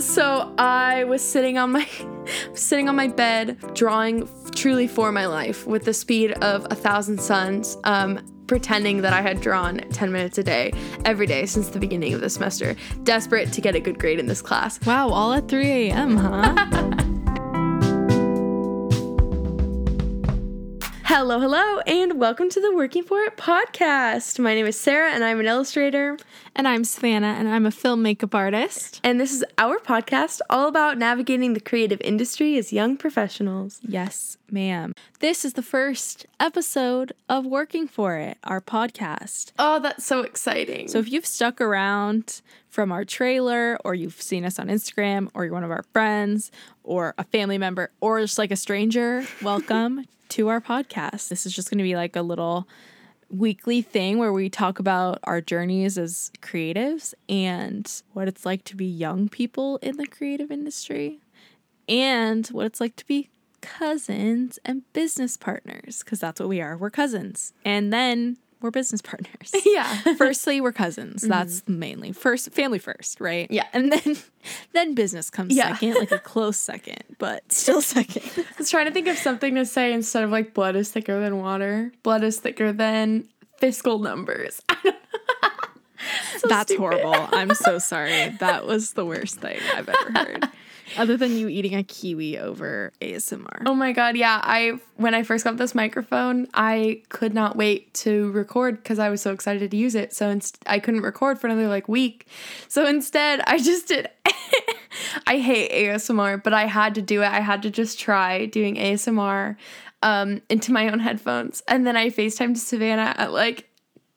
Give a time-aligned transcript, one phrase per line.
[0.00, 1.86] So I was sitting on my
[2.54, 7.20] sitting on my bed, drawing truly for my life with the speed of a thousand
[7.20, 7.76] suns.
[7.84, 10.72] Um, pretending that I had drawn 10 minutes a day
[11.04, 12.74] every day since the beginning of the semester,
[13.04, 14.84] desperate to get a good grade in this class.
[14.84, 16.96] Wow, all at 3 a.m., huh?
[21.12, 24.38] Hello, hello, and welcome to the Working for It podcast.
[24.38, 26.16] My name is Sarah, and I'm an illustrator.
[26.54, 29.00] and I'm Savannah, and I'm a film makeup artist.
[29.02, 33.80] And this is our podcast all about navigating the creative industry as young professionals.
[33.82, 34.94] Yes, ma'am.
[35.18, 39.50] This is the first episode of Working for It, our podcast.
[39.58, 40.86] Oh, that's so exciting.
[40.86, 45.44] So if you've stuck around from our trailer, or you've seen us on Instagram, or
[45.44, 46.52] you're one of our friends,
[46.84, 51.28] or a family member, or just like a stranger, welcome to our podcast.
[51.28, 52.66] This is just going to be like a little
[53.28, 58.76] weekly thing where we talk about our journeys as creatives and what it's like to
[58.76, 61.20] be young people in the creative industry
[61.88, 63.30] and what it's like to be
[63.60, 66.76] cousins and business partners because that's what we are.
[66.76, 67.52] We're cousins.
[67.64, 69.52] And then we're business partners.
[69.64, 70.14] yeah.
[70.18, 71.22] Firstly, we're cousins.
[71.22, 71.30] Mm-hmm.
[71.30, 73.46] That's mainly first family first, right?
[73.50, 73.66] Yeah.
[73.72, 74.16] And then
[74.72, 75.72] then business comes Yeah.
[75.74, 78.22] second, like a close second, but still second.
[78.36, 81.20] I was trying to think of something to say instead of like blood is thicker
[81.20, 81.92] than water.
[82.02, 84.60] Blood is thicker than fiscal numbers.
[84.68, 85.48] I don't know.
[86.38, 87.00] So That's stupid.
[87.02, 87.28] horrible.
[87.36, 88.30] I'm so sorry.
[88.40, 90.48] That was the worst thing I've ever heard.
[90.96, 93.62] Other than you eating a kiwi over ASMR.
[93.66, 94.40] Oh my god, yeah.
[94.42, 99.08] I when I first got this microphone, I could not wait to record because I
[99.08, 100.12] was so excited to use it.
[100.14, 102.26] So inst- I couldn't record for another like week.
[102.68, 104.08] So instead, I just did.
[105.26, 107.26] I hate ASMR, but I had to do it.
[107.26, 109.56] I had to just try doing ASMR
[110.02, 113.68] um, into my own headphones, and then I Facetimed Savannah at like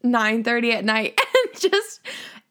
[0.02, 1.20] nine thirty at night
[1.54, 2.02] and just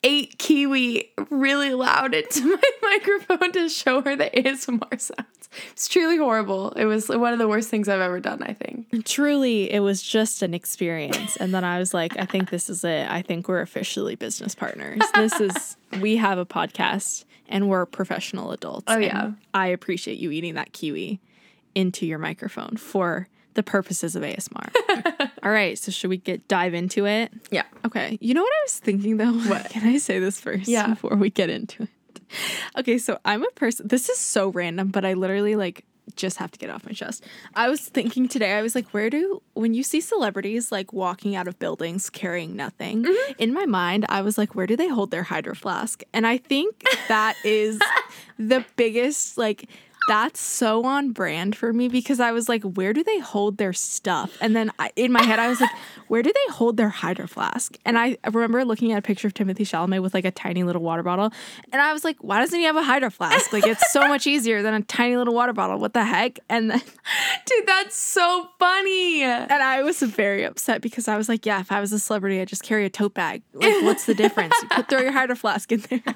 [0.03, 5.49] ate kiwi really loud into my microphone to show her the ASMR sounds.
[5.73, 6.71] It's truly horrible.
[6.71, 9.05] It was one of the worst things I've ever done, I think.
[9.05, 11.37] Truly, it was just an experience.
[11.37, 13.09] And then I was like, I think this is it.
[13.11, 15.03] I think we're officially business partners.
[15.15, 18.87] This is, we have a podcast and we're professional adults.
[18.89, 19.33] Oh, yeah.
[19.53, 21.21] I appreciate you eating that kiwi
[21.75, 25.31] into your microphone for the purposes of ASMR.
[25.43, 25.79] All right.
[25.79, 27.33] So, should we get dive into it?
[27.51, 27.65] Yeah.
[27.85, 28.19] Okay.
[28.21, 29.33] You know what I was thinking though?
[29.53, 29.71] What?
[29.71, 30.89] Can I say this first Yeah.
[30.89, 31.89] before we get into it?
[32.79, 35.85] Okay, so I'm a person this is so random, but I literally like
[36.17, 37.25] just have to get off my chest.
[37.55, 41.37] I was thinking today, I was like, where do when you see celebrities like walking
[41.37, 43.33] out of buildings carrying nothing, mm-hmm.
[43.39, 46.03] in my mind, I was like, where do they hold their hydro flask?
[46.13, 47.81] And I think that is
[48.39, 49.69] the biggest like
[50.09, 53.73] that's so on brand for me because I was like, where do they hold their
[53.73, 54.37] stuff?
[54.41, 55.71] And then I, in my head, I was like,
[56.09, 57.77] where do they hold their hydro flask?
[57.85, 60.83] And I, remember looking at a picture of Timothée Chalamet with like a tiny little
[60.83, 61.31] water bottle.
[61.73, 63.53] And I was like, why doesn't he have a hydro flask?
[63.53, 65.79] Like, it's so much easier than a tiny little water bottle.
[65.79, 66.39] What the heck?
[66.49, 66.81] And then,
[67.47, 69.23] Dude, that's so funny.
[69.23, 72.41] and I was very upset because I was like, yeah, if I was a celebrity,
[72.41, 73.43] I'd just carry a tote bag.
[73.53, 74.55] Like, what's the difference?
[74.63, 76.03] You put, throw your hydro flask in there.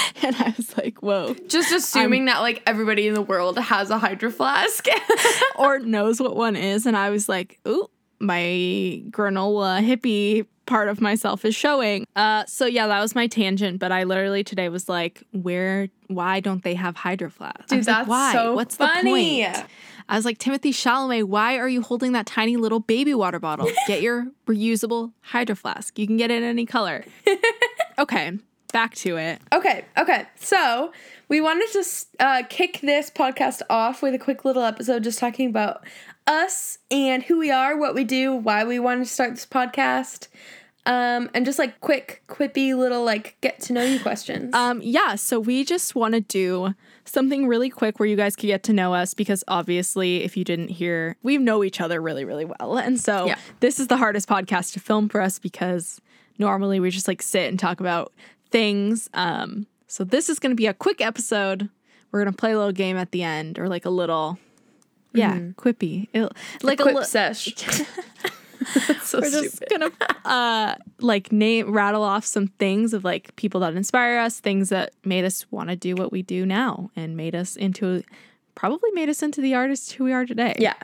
[0.22, 1.34] And I was like, whoa.
[1.46, 4.86] Just assuming that like everybody in the world has a hydro flask.
[5.56, 6.86] or knows what one is.
[6.86, 12.06] And I was like, ooh, my granola hippie part of myself is showing.
[12.16, 13.78] Uh, so yeah, that was my tangent.
[13.78, 17.66] But I literally today was like, where, why don't they have hydro flasks?
[17.66, 18.32] Dude, was like, why?
[18.32, 19.42] so What's funny.
[19.42, 19.66] the point?
[20.08, 23.68] I was like, Timothée Chalamet, why are you holding that tiny little baby water bottle?
[23.86, 25.98] Get your reusable hydro flask.
[25.98, 27.04] You can get it in any color.
[27.98, 28.38] okay,
[28.76, 29.40] back to it.
[29.54, 30.26] Okay, okay.
[30.36, 30.92] So
[31.28, 31.84] we wanted to
[32.20, 35.82] uh, kick this podcast off with a quick little episode just talking about
[36.26, 40.28] us and who we are, what we do, why we wanted to start this podcast,
[40.84, 44.54] um, and just like quick, quippy little like get to know you questions.
[44.54, 46.74] Um, yeah, so we just want to do
[47.06, 50.44] something really quick where you guys could get to know us because obviously, if you
[50.44, 52.76] didn't hear, we know each other really, really well.
[52.76, 53.38] And so Yeah.
[53.60, 55.98] this is the hardest podcast to film for us because
[56.38, 58.12] normally we just like sit and talk about
[58.50, 59.08] things.
[59.14, 61.68] Um, so this is going to be a quick episode.
[62.10, 64.38] We're going to play a little game at the end or like a little,
[65.12, 66.08] yeah, quippy.
[66.12, 66.32] It'll-
[66.62, 67.54] like a, Quip li- sesh.
[69.02, 69.50] So we're stupid.
[69.50, 69.90] just gonna
[70.24, 74.92] uh like name rattle off some things of like people that inspire us things that
[75.04, 78.02] made us want to do what we do now and made us into
[78.56, 80.54] probably made us into the artists who we are today.
[80.58, 80.74] Yeah.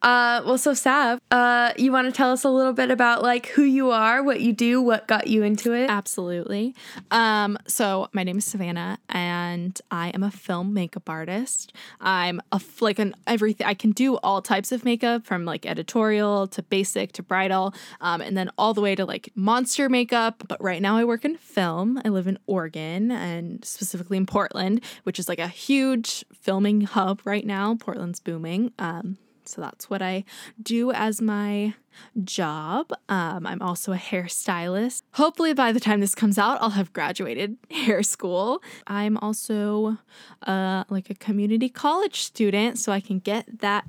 [0.00, 3.46] Uh, well, so Sav, uh, you want to tell us a little bit about like
[3.46, 5.90] who you are, what you do, what got you into it?
[5.90, 6.74] Absolutely.
[7.10, 11.72] Um, so my name is Savannah, and I am a film makeup artist.
[12.00, 13.66] I'm a like an everything.
[13.66, 18.20] I can do all types of makeup, from like editorial to basic to bridal, um,
[18.20, 20.44] and then all the way to like monster makeup.
[20.46, 22.00] But right now, I work in film.
[22.04, 27.20] I live in Oregon, and specifically in Portland, which is like a huge filming hub
[27.24, 27.74] right now.
[27.74, 28.72] Portland's booming.
[28.78, 29.18] Um,
[29.48, 30.24] so that's what I
[30.62, 31.74] do as my
[32.22, 32.92] job.
[33.08, 35.02] Um, I'm also a hairstylist.
[35.14, 38.62] Hopefully, by the time this comes out, I'll have graduated hair school.
[38.86, 39.98] I'm also
[40.46, 43.86] uh, like a community college student, so I can get that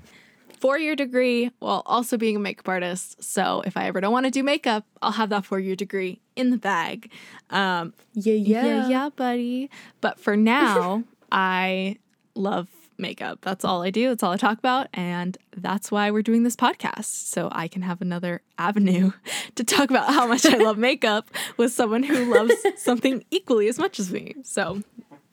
[0.60, 3.24] four year degree while also being a makeup artist.
[3.24, 6.20] So if I ever don't want to do makeup, I'll have that four year degree
[6.36, 7.12] in the bag.
[7.50, 9.70] Um, Yeah, yeah, yeah, buddy.
[10.02, 11.98] But for now, I
[12.36, 12.68] love
[13.00, 13.40] makeup.
[13.42, 14.10] That's all I do.
[14.10, 14.88] That's all I talk about.
[14.94, 17.06] And that's why we're doing this podcast.
[17.06, 19.12] So I can have another avenue
[19.56, 23.80] to talk about how much I love makeup with someone who loves something equally as
[23.80, 24.36] much as me.
[24.44, 24.82] So,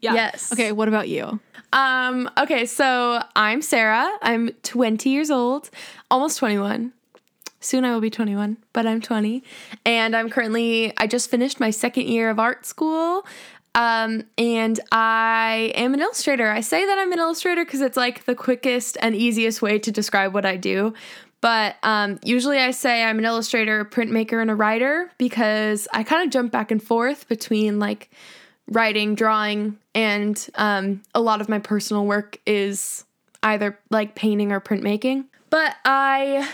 [0.01, 0.15] yeah.
[0.15, 0.53] Yes.
[0.53, 0.73] Okay.
[0.73, 1.41] What about you?
[1.73, 4.09] Um, okay, so I'm Sarah.
[4.23, 5.69] I'm 20 years old,
[6.11, 6.93] almost 21.
[7.61, 9.43] Soon I will be 21, but I'm 20.
[9.85, 13.27] And I'm currently, I just finished my second year of art school.
[13.77, 16.49] Um, and I am an illustrator.
[16.49, 19.93] I say that I'm an illustrator because it's like the quickest and easiest way to
[19.93, 20.95] describe what I do.
[21.43, 26.03] But um, usually I say I'm an illustrator, a printmaker, and a writer because I
[26.03, 28.11] kind of jump back and forth between like
[28.67, 33.05] writing, drawing, and um, a lot of my personal work is
[33.43, 35.27] either like painting or printmaking.
[35.51, 36.49] But I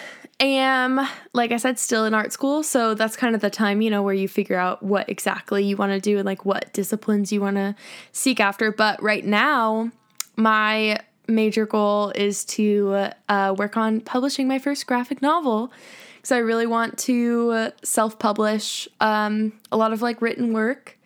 [0.45, 2.63] am, like I said, still in art school.
[2.63, 5.77] So that's kind of the time, you know, where you figure out what exactly you
[5.77, 7.75] want to do and like what disciplines you want to
[8.13, 8.73] seek after.
[8.73, 9.91] But right now,
[10.37, 15.73] my major goal is to uh, work on publishing my first graphic novel
[16.17, 20.99] because I really want to self publish um, a lot of like written work.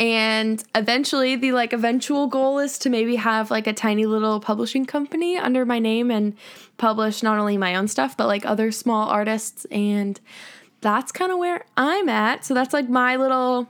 [0.00, 4.86] And eventually, the like eventual goal is to maybe have like a tiny little publishing
[4.86, 6.34] company under my name and
[6.78, 9.66] publish not only my own stuff, but like other small artists.
[9.66, 10.18] And
[10.80, 12.46] that's kind of where I'm at.
[12.46, 13.68] So that's like my little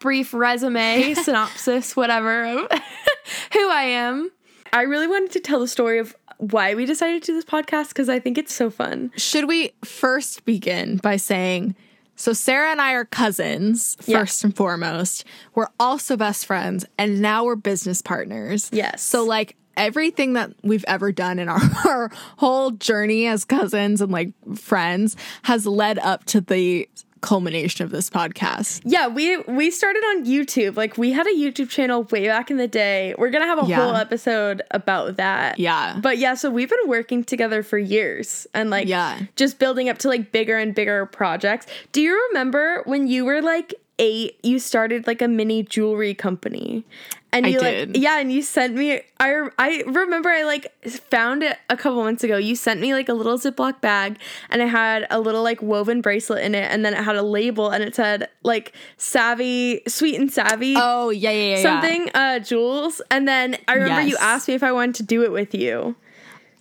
[0.00, 2.58] brief resume, synopsis, whatever of
[3.52, 4.32] who I am.
[4.72, 7.90] I really wanted to tell the story of why we decided to do this podcast
[7.90, 9.12] because I think it's so fun.
[9.16, 11.76] Should we first begin by saying,
[12.16, 14.20] so Sarah and I are cousins, Yeah.
[14.20, 15.24] first and foremost.
[15.54, 18.68] We're also best friends, and now we're business partners.
[18.72, 19.02] Yes.
[19.02, 24.12] So, like, everything that we've ever done in our, our whole journey as cousins and
[24.12, 26.88] like friends has led up to the
[27.22, 28.82] culmination of this podcast.
[28.84, 30.76] Yeah, we we started on YouTube.
[30.76, 33.14] Like we had a YouTube channel way back in the day.
[33.16, 33.76] We're gonna have a Yeah.
[33.76, 35.58] whole episode about that.
[35.58, 35.98] Yeah.
[36.02, 39.20] But yeah, so we've been working together for years and like Yeah.
[39.36, 41.66] just building up to like bigger and bigger projects.
[41.92, 46.84] Do you remember when you were like eight, you started like a mini jewelry company?
[47.34, 47.88] And I you did.
[47.94, 52.02] like yeah, and you sent me I I remember I like found it a couple
[52.02, 52.36] months ago.
[52.36, 54.18] You sent me like a little Ziploc bag
[54.50, 57.22] and it had a little like woven bracelet in it and then it had a
[57.22, 61.56] label and it said like savvy sweet and savvy Oh, yeah, yeah, yeah.
[61.56, 61.62] yeah.
[61.62, 65.22] something uh jewels and then I remember you asked me if I wanted to do
[65.24, 65.96] it with you.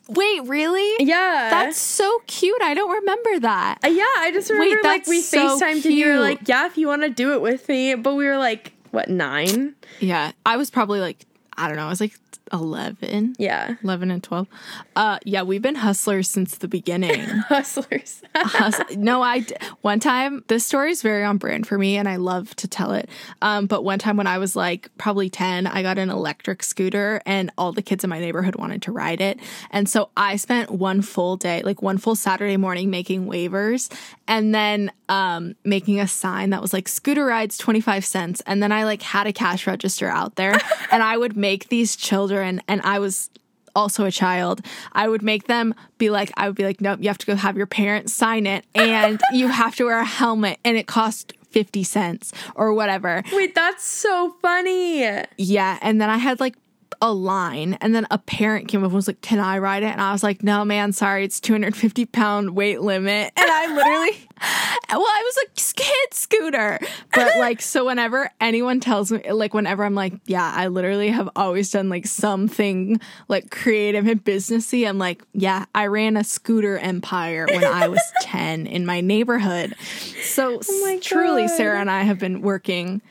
[0.10, 1.06] Wait, really?
[1.06, 1.48] Yeah.
[1.52, 2.62] That's so cute.
[2.62, 3.80] I don't remember that.
[3.84, 6.66] Uh, yeah, I just remember like that's we so FaceTimed and you were like, yeah,
[6.66, 7.96] if you want to do it with me.
[7.96, 9.76] But we were like, what, nine?
[10.00, 10.32] Yeah.
[10.46, 11.26] I was probably like,
[11.58, 12.14] I don't know, I was like
[12.54, 13.36] 11.
[13.40, 13.76] Yeah.
[13.84, 14.48] 11 and 12.
[14.96, 17.20] Uh yeah, we've been hustlers since the beginning.
[17.48, 18.22] Hustlers.
[18.36, 22.10] Hus- no, I d- one time this story is very on brand for me and
[22.10, 23.10] I love to tell it.
[23.42, 27.22] Um but one time when I was like probably 10, I got an electric scooter
[27.26, 29.40] and all the kids in my neighborhood wanted to ride it.
[29.70, 33.90] And so I spent one full day, like one full Saturday morning making waivers
[34.28, 38.72] and then um making a sign that was like scooter rides 25 cents and then
[38.72, 40.58] I like had a cash register out there
[40.92, 43.30] and I would make these children and I was
[43.76, 47.08] also a child, I would make them be like, I would be like, nope, you
[47.08, 50.60] have to go have your parents sign it and you have to wear a helmet
[50.64, 53.24] and it cost 50 cents or whatever.
[53.34, 55.02] Wait, that's so funny.
[55.38, 55.78] Yeah.
[55.82, 56.56] And then I had like
[57.02, 59.88] a line and then a parent came up and was like, Can I ride it?
[59.88, 63.32] And I was like, No, man, sorry, it's 250 pound weight limit.
[63.36, 64.28] And I literally,
[64.90, 66.80] well, I was a kid scooter.
[67.14, 71.30] But like, so whenever anyone tells me, like, whenever I'm like, Yeah, I literally have
[71.36, 76.78] always done like something like creative and businessy, I'm like, Yeah, I ran a scooter
[76.78, 79.76] empire when I was 10 in my neighborhood.
[80.22, 81.48] So oh my truly.
[81.48, 83.02] Sarah and I have been working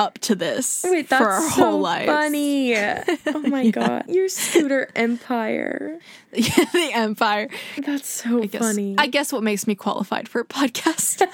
[0.00, 2.06] up to this Wait, that's for our so whole life.
[2.06, 2.74] funny.
[2.76, 5.98] Oh my god, your scooter empire.
[6.32, 7.48] Yeah, the empire.
[7.84, 8.94] That's so I guess, funny.
[8.96, 11.26] I guess what makes me qualified for a podcast.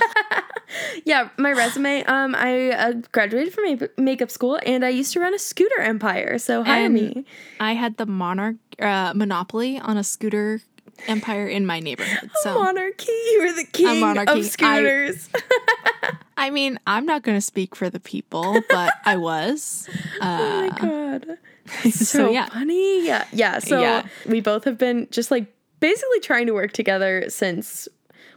[1.04, 2.02] yeah, my resume.
[2.04, 5.80] Um, I uh, graduated from ma- makeup school, and I used to run a scooter
[5.80, 6.38] empire.
[6.38, 7.24] So hire And me.
[7.60, 10.60] I had the monarch uh, monopoly on a scooter
[11.08, 12.30] empire in my neighborhood.
[12.42, 13.12] So monarchy.
[13.32, 14.32] You were the king monarchy.
[14.32, 15.28] I- of scooters.
[16.38, 19.88] I mean, I'm not going to speak for the people, but I was.
[20.20, 21.38] oh Uh, my god.
[21.84, 22.46] so, so yeah.
[22.50, 23.06] funny.
[23.06, 23.24] Yeah.
[23.32, 23.58] Yeah.
[23.58, 24.06] So Yeah.
[24.26, 25.46] we both have been just like
[25.80, 27.88] basically trying to work together since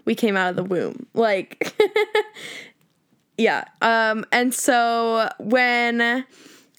[0.05, 1.05] we came out of the womb.
[1.13, 1.73] Like
[3.37, 3.65] Yeah.
[3.81, 6.25] Um and so when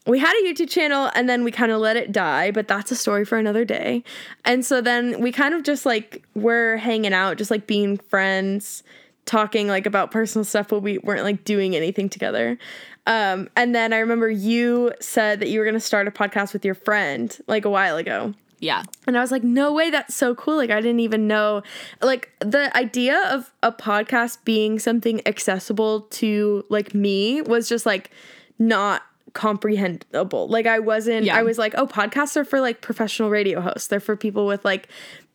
[0.06, 2.90] we had a YouTube channel and then we kind of let it die, but that's
[2.90, 4.02] a story for another day.
[4.44, 8.82] And so then we kind of just like were hanging out, just like being friends,
[9.26, 12.58] talking like about personal stuff, but we weren't like doing anything together.
[13.06, 16.52] Um, and then I remember you said that you were going to start a podcast
[16.52, 18.34] with your friend like a while ago.
[18.60, 18.82] Yeah.
[19.06, 20.56] And I was like, no way, that's so cool.
[20.56, 21.62] Like, I didn't even know.
[22.02, 28.10] Like, the idea of a podcast being something accessible to, like, me was just, like,
[28.58, 29.02] not
[29.34, 30.48] comprehensible.
[30.48, 31.36] Like, I wasn't, Yeah.
[31.36, 33.88] I was like, oh, podcasts are for, like, professional radio hosts.
[33.88, 34.88] They're for people with, like,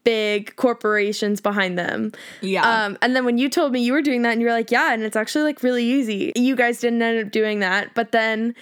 [0.04, 2.12] big corporations behind them.
[2.42, 2.86] Yeah.
[2.86, 4.72] Um, and then when you told me you were doing that, and you were like,
[4.72, 6.32] yeah, and it's actually, like, really easy.
[6.36, 7.94] You guys didn't end up doing that.
[7.96, 8.56] But then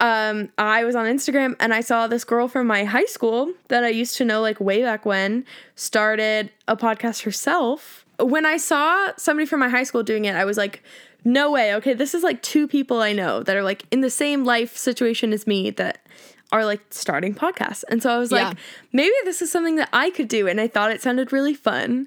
[0.00, 3.84] um, I was on Instagram and I saw this girl from my high school that
[3.84, 5.44] I used to know like way back when
[5.76, 8.03] started a podcast herself.
[8.18, 10.82] When I saw somebody from my high school doing it, I was like,
[11.24, 11.74] no way.
[11.76, 14.76] Okay, this is like two people I know that are like in the same life
[14.76, 15.98] situation as me that
[16.52, 17.82] are like starting podcasts.
[17.88, 18.48] And so I was Yeah.
[18.48, 18.58] like,
[18.92, 20.46] maybe this is something that I could do.
[20.46, 22.06] And I thought it sounded really fun.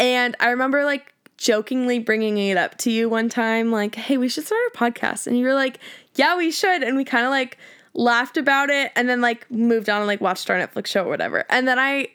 [0.00, 4.28] And I remember like jokingly bringing it up to you one time, like, hey, we
[4.28, 5.26] should start a podcast.
[5.26, 5.78] And you were like,
[6.14, 6.82] yeah, we should.
[6.82, 7.58] And we kind of like
[7.92, 11.08] laughed about it and then like moved on and like watched our Netflix show or
[11.08, 11.44] whatever.
[11.48, 12.08] And then I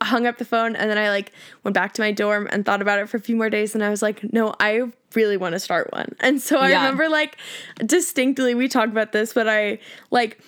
[0.00, 1.32] hung up the phone and then I like
[1.64, 3.82] went back to my dorm and thought about it for a few more days and
[3.82, 4.82] I was like, no, I
[5.14, 6.14] really want to start one.
[6.20, 6.76] And so I Yeah.
[6.84, 7.36] remember like
[7.84, 9.78] distinctly we talked about this, but I
[10.10, 10.38] like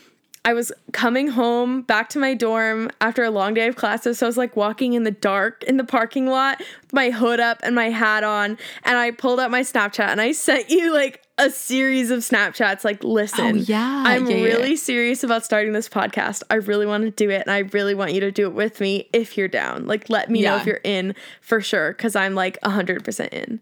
[0.47, 4.19] I was coming home back to my dorm after a long day of classes.
[4.19, 7.41] So I was like walking in the dark in the parking lot with my hood
[7.41, 8.59] up and my hat on.
[8.85, 12.85] And I pulled out my Snapchat and I sent you like a series of Snapchats
[12.85, 14.03] like, listen, Oh, yeah.
[14.07, 14.45] I'm Yeah, yeah.
[14.45, 16.43] really serious about starting this podcast.
[16.51, 17.41] I really want to do it.
[17.41, 19.87] And I really want you to do it with me if you're down.
[19.87, 21.95] Like, let me know if you're in for sure.
[21.95, 23.61] Cause I'm like 100% in.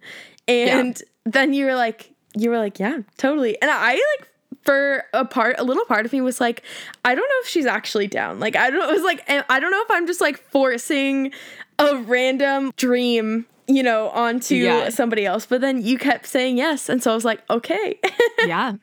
[0.48, 3.60] And then you were like, you were like, yeah, totally.
[3.62, 4.28] And I like,
[4.64, 6.62] for a part, a little part of me was like,
[7.04, 8.38] I don't know if she's actually down.
[8.40, 8.88] Like, I don't know.
[8.88, 11.32] It was like, eh, I don't know if I'm just like forcing
[11.78, 14.88] a random dream, you know, onto Yeah.
[14.90, 15.46] somebody else.
[15.46, 16.88] But then you kept saying yes.
[16.88, 17.98] And so I was like, okay.
[18.46, 18.74] yeah.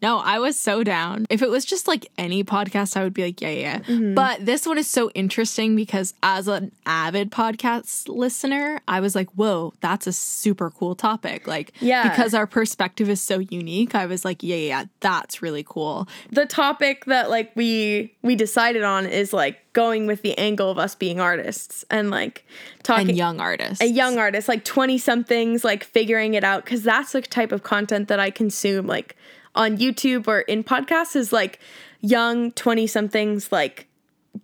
[0.00, 1.26] No, I was so down.
[1.28, 3.78] If it was just like any podcast, I would be like, yeah, yeah.
[3.80, 4.14] Mm-hmm.
[4.14, 9.28] But this one is so interesting because as an avid podcast listener, I was like,
[9.32, 11.46] whoa, that's a super cool topic.
[11.48, 12.08] Like, Yeah.
[12.08, 16.06] because our perspective is so unique, I was like, yeah, yeah, that's really cool.
[16.30, 20.78] the topic that like we we decided on is like going with the angle of
[20.78, 22.44] us being artists and like
[22.82, 23.80] talking And young artists.
[23.82, 27.62] a young artist like 20 somethings like figuring it out because that's the type of
[27.62, 29.14] content that i consume like
[29.58, 31.60] on youtube or in podcasts is like
[32.00, 33.86] young 20 somethings like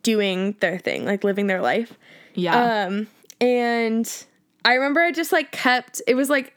[0.02, 1.94] doing their thing like living their life
[2.34, 2.84] yeah.
[2.86, 3.06] um
[3.40, 4.26] and
[4.64, 6.52] i remember i just like kept it was like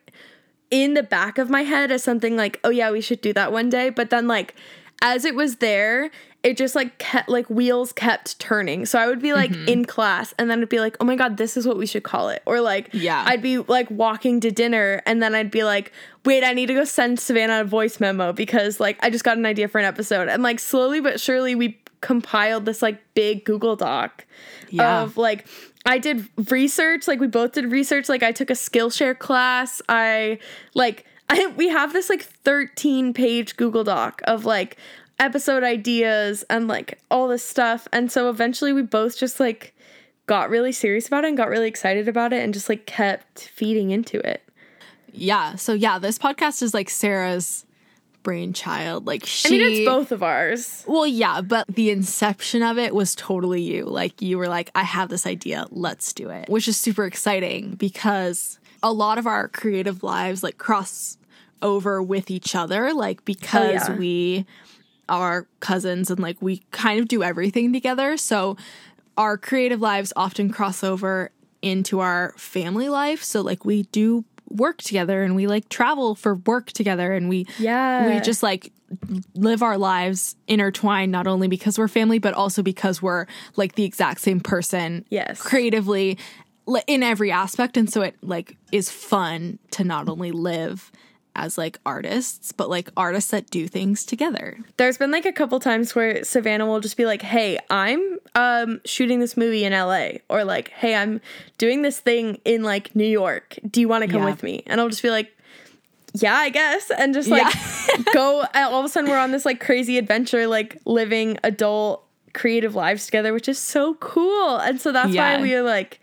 [0.72, 3.54] in the back of my head as something like oh yeah we should do that
[3.54, 4.54] one day but then like
[5.02, 6.10] as it was there
[6.48, 9.68] it just like kept like wheels kept turning so i would be like Mm-hmm.
[9.68, 12.04] in class and then it'd be like oh my god this is what we should
[12.04, 13.24] call it or like Yeah.
[13.27, 15.92] i'd be like walking to dinner and then i'd be like
[16.25, 19.38] wait i need to go send savannah a voice memo because like i just got
[19.38, 23.44] an idea for an episode and like slowly but surely we compiled this like big
[23.44, 24.25] google doc
[24.70, 25.01] Yeah.
[25.04, 25.46] of like
[25.86, 28.10] I did research, like we both did research.
[28.10, 29.82] Like I took a Skillshare class.
[29.88, 30.38] I
[30.74, 34.75] like I we have this like 13 page Google Doc of like
[35.20, 37.88] episode ideas and like all this stuff.
[37.92, 39.74] And so eventually we both just like
[40.28, 43.40] got really serious about it and got really excited about it and just like kept
[43.40, 44.44] feeding into it.
[45.12, 45.56] yeah.
[45.56, 47.66] So, yeah, this podcast is like Sarah's
[48.24, 49.08] brainchild.
[49.08, 49.48] Like, she.
[49.48, 50.84] I mean, it's both of ours.
[50.88, 53.86] Well, yeah, but the inception of it was totally you.
[53.86, 57.76] Like, you were like, I have this idea, let's do it, which is super exciting
[57.76, 61.18] because a lot of our creative lives like cross
[61.62, 63.96] over with each other, like, because yeah.
[63.96, 64.46] we
[65.10, 68.18] are cousins and like we kind of do everything together.
[68.18, 68.58] So,
[69.18, 73.24] our creative lives often cross over into our family life.
[73.24, 77.46] So, like, we do work together and we like travel for work together and we
[77.58, 78.06] Yeah.
[78.08, 78.72] we just like
[79.36, 83.26] live our lives intertwined not only because we're family but also because we're
[83.58, 85.42] like the exact same person Yes.
[85.42, 86.18] creatively
[86.88, 90.94] in every aspect and so it like is fun to not only live
[91.38, 95.60] as like artists but like artists that do things together There's been like a couple
[95.60, 100.20] times where Savannah will just be like, "Hey, I'm um shooting this movie in LA,"
[100.29, 101.22] or like, "Hey, I'm
[101.58, 103.58] doing this thing in like New York.
[103.70, 104.29] Do you want to come Yeah.
[104.32, 105.32] with me?" And I'll just be like,
[106.13, 107.48] "Yeah, I guess," and just like
[108.13, 108.41] go.
[108.53, 112.03] And all of a sudden, we're on this like crazy adventure, like living adult
[112.34, 114.58] creative lives together, which is so cool.
[114.58, 115.38] And so that's Yeah.
[115.38, 116.00] why we are like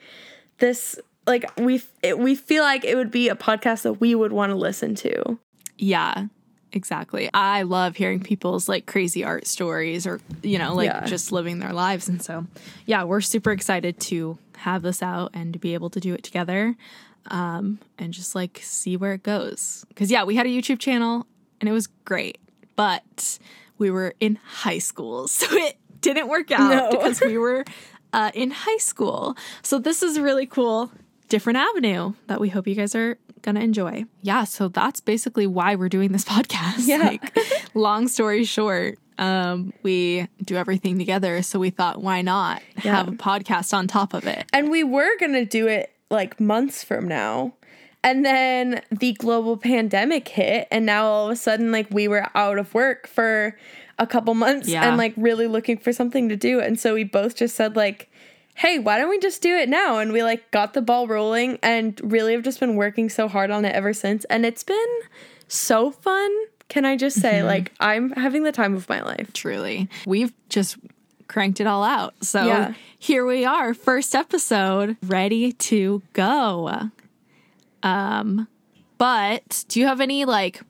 [0.58, 0.98] this.
[1.26, 4.50] Like we it, we feel like it would be a podcast that we would want
[4.50, 5.38] to listen to.
[5.78, 6.26] Yeah,
[6.72, 7.30] exactly.
[7.32, 11.06] I love hearing people's like crazy art stories or, you know, like Yeah.
[11.06, 12.08] just living their lives.
[12.08, 12.46] And so,
[12.86, 16.22] yeah, we're super excited to have this out and to be able to do it
[16.22, 16.76] together
[17.28, 19.84] um, and just like see where it goes.
[19.88, 21.26] Because, yeah, we had a YouTube channel
[21.60, 22.38] and it was great,
[22.76, 23.38] but
[23.78, 25.26] we were in high school.
[25.28, 26.90] So it didn't work out No.
[26.90, 27.64] because we were
[28.12, 29.36] uh, in high school.
[29.62, 30.92] So this is really cool,
[31.34, 34.04] different avenue that we hope you guys are gonna enjoy.
[34.22, 36.86] Yeah, so that's basically why we're doing this podcast.
[36.86, 36.98] Yeah.
[36.98, 37.36] Like,
[37.74, 43.12] long story short, um, we do everything together, so we thought, why not have a
[43.12, 44.44] podcast on top of it?
[44.52, 47.54] And we were going to do it like months from now.
[48.02, 52.28] And then the global pandemic hit, and now all of a sudden, like, we were
[52.34, 53.56] out of work for
[53.98, 54.86] a couple months Yeah.
[54.88, 56.60] and like really looking for something to do.
[56.60, 58.10] And so we both just said, like,
[58.54, 59.98] hey, why don't we just do it now?
[59.98, 63.50] And we like got the ball rolling and really have just been working so hard
[63.50, 64.24] on it ever since.
[64.26, 65.00] And it's been
[65.48, 66.30] so fun.
[66.68, 69.32] Can I just say, like, I'm having the time of my life.
[69.32, 70.76] Truly, we've just
[71.28, 72.14] cranked it all out.
[72.22, 72.74] So Yeah.
[72.98, 76.90] here we are, first episode, ready to go.
[77.82, 78.48] Um,
[78.98, 80.62] but do you have any like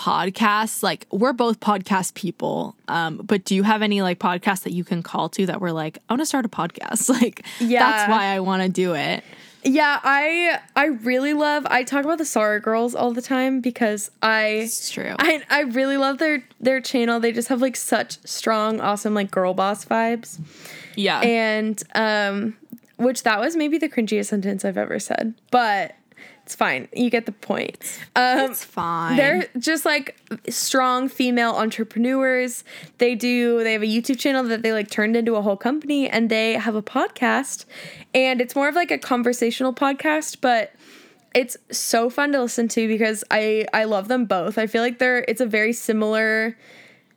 [0.00, 0.82] podcasts?
[0.82, 4.82] Like we're both podcast people, um, but do you have any like podcasts that you
[4.84, 7.08] can call to that we're like, I want to start a podcast?
[7.20, 7.80] Like Yeah.
[7.80, 9.22] that's why I want to do it.
[9.62, 14.10] Yeah, I I really love I talk about the Sorry Girls all the time because
[14.22, 15.14] I It's true.
[15.18, 17.20] I I really love their their channel.
[17.20, 20.38] They just have like such strong, awesome like girl boss vibes.
[20.96, 21.20] yeah.
[21.20, 22.56] And um
[22.96, 25.34] which that was maybe the cringiest sentence I've ever said.
[25.50, 25.94] But
[26.50, 26.88] it's fine.
[26.92, 27.78] You get the point.
[28.16, 29.16] Um it's fine.
[29.16, 30.16] they're just like
[30.48, 32.64] strong female entrepreneurs.
[32.98, 36.08] They do, they have a YouTube channel that they like turned into a whole company
[36.08, 37.66] and they have a podcast.
[38.14, 40.72] And it's more of like a conversational podcast, but
[41.36, 44.58] it's so fun to listen to because I I love them both.
[44.58, 46.56] I feel like they're it's a very similar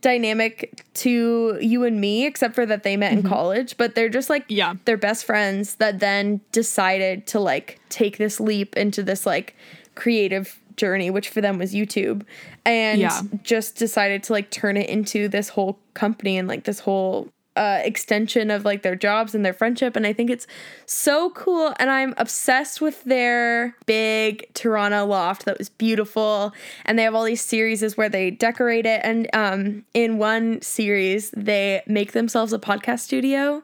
[0.04, 3.30] dynamic to you and me except for that they met in mm-hmm.
[3.30, 4.76] college, but they're just like Yeah.
[4.86, 9.56] they're best friends that then decided to like take this leap into this like
[9.96, 12.24] creative journey which for them was YouTube
[12.66, 13.22] and Yeah.
[13.44, 17.82] just decided to like turn it into this whole company and like this whole uh,
[17.84, 20.48] extension of like their jobs and their friendship and I think it's
[20.86, 26.52] so cool and I'm obsessed with their big Toronto loft that was beautiful
[26.86, 31.32] and they have all these series where they decorate it and um in one series
[31.32, 33.64] they make themselves a podcast studio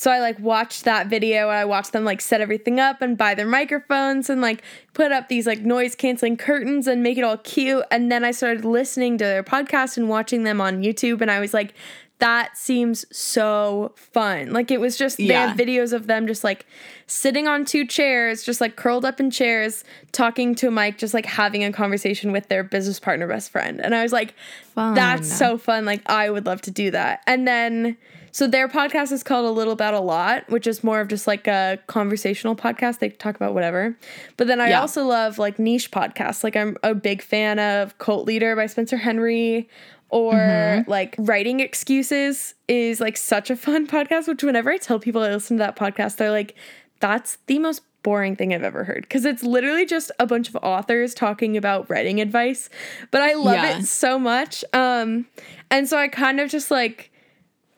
[0.00, 3.18] so I like watched that video and I watched them like set everything up and
[3.18, 4.62] buy their microphones and like
[4.94, 7.84] put up these like noise canceling curtains and make it all cute.
[7.90, 11.38] And then I started listening to their podcast and watching them on YouTube and I
[11.38, 11.74] was like,
[12.18, 14.54] that seems so fun.
[14.54, 15.48] Like it was just they Yeah.
[15.48, 16.64] had videos of them just like
[17.06, 21.12] sitting on two chairs, just like curled up in chairs, talking to a mic, just
[21.12, 23.80] like having a conversation with their business partner, best friend.
[23.82, 24.32] And I was like,
[24.74, 24.94] Fun.
[24.94, 25.84] that's so fun.
[25.84, 27.22] Like I would love to do that.
[27.26, 27.98] And then
[28.32, 31.26] so their podcast is called A Little About a Lot, which is more of just
[31.26, 32.98] like a conversational podcast.
[32.98, 33.96] They talk about whatever.
[34.36, 34.80] But then I Yeah.
[34.80, 36.44] also love like niche podcasts.
[36.44, 39.68] Like I'm a big fan of Cult Liter by Spencer Henry
[40.08, 40.90] or Mm-hmm.
[40.90, 45.30] like Writing Excuses is like such a fun podcast, which whenever I tell people I
[45.30, 46.54] listen to that podcast, they're like,
[47.00, 50.56] that's the most boring thing I've ever heard because it's literally just a bunch of
[50.62, 52.70] authors talking about writing advice.
[53.10, 53.78] But I love Yeah.
[53.78, 54.64] it so much.
[54.72, 55.26] Um
[55.70, 57.12] and so I kind of just like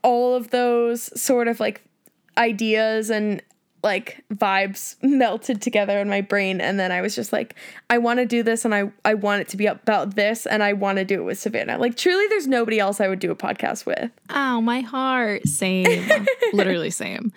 [0.02, 1.82] all of those sort of like
[2.36, 3.42] ideas and
[3.82, 7.56] like vibes melted together in my brain and then I was just like
[7.90, 10.62] I want to do this and I I want it to be about this and
[10.62, 11.78] I want to do it with Savannah.
[11.78, 14.10] Like truly there's nobody else I would do a podcast with.
[14.30, 15.46] Oh, my heart.
[15.48, 16.06] Same.
[16.52, 17.32] Literally same.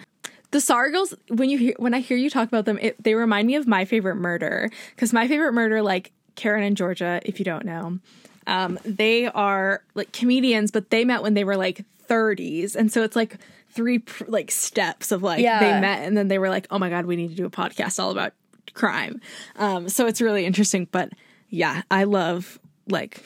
[0.52, 0.94] The Sorry
[1.30, 3.68] when you hear when I hear you talk about them, it, they remind me of
[3.68, 4.70] my favorite murder.
[4.92, 8.00] Because my favorite murder, like Karen and Georgia, if you don't know,
[8.48, 13.04] um, they are like comedians, but they met when they were like 30s, and so
[13.04, 13.38] it's like
[13.70, 15.60] three pr- like steps of like Yeah.
[15.60, 17.50] they met and then they were like, oh my god, we need to do a
[17.50, 18.34] podcast all about
[18.74, 19.20] crime.
[19.58, 20.88] Um, so it's really interesting.
[20.92, 21.10] But
[21.50, 23.22] yeah, I love like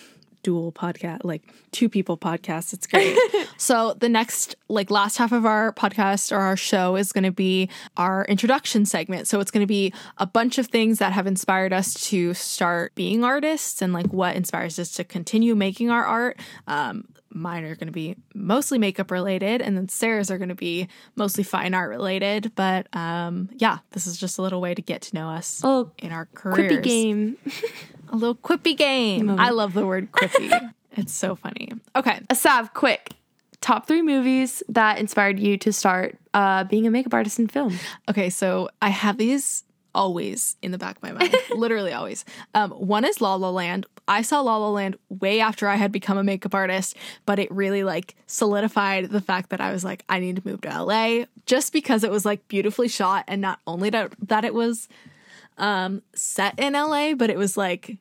[0.50, 2.74] dual podcast, like two people podcasts.
[2.74, 3.16] It's great.
[3.58, 7.32] so the next, like last half of our podcast or our show is going to
[7.32, 9.28] be our introduction segment.
[9.28, 12.96] So it's going to be a bunch of things that have inspired us to start
[12.96, 16.40] being artists and like what inspires us to continue making our art.
[16.66, 20.56] Um, mine are going to be mostly makeup related and then sarah's are going to
[20.56, 24.82] be mostly fine art related but um yeah this is just a little way to
[24.82, 27.38] get to know us Oh, in our careers quippy game.
[28.10, 29.30] a little quippy game.
[29.40, 30.74] I love the word quippy.
[30.94, 31.72] It's so funny.
[31.96, 33.12] Okay Asav, quick.
[33.62, 37.78] Top three movies that inspired you to start uh, being a makeup artist in film.
[38.10, 39.64] okay so i have these
[39.96, 41.36] always in the back of my mind.
[41.56, 42.26] Literally always.
[42.54, 43.86] Um one is la la land.
[44.08, 46.96] I saw la la land way after i had become a makeup artist
[47.26, 50.62] but it really like solidified the fact that i was like i need to move
[50.62, 54.54] to la just because it was like beautifully shot and not only that, that it
[54.54, 54.88] was
[55.60, 57.98] um set in la but it was like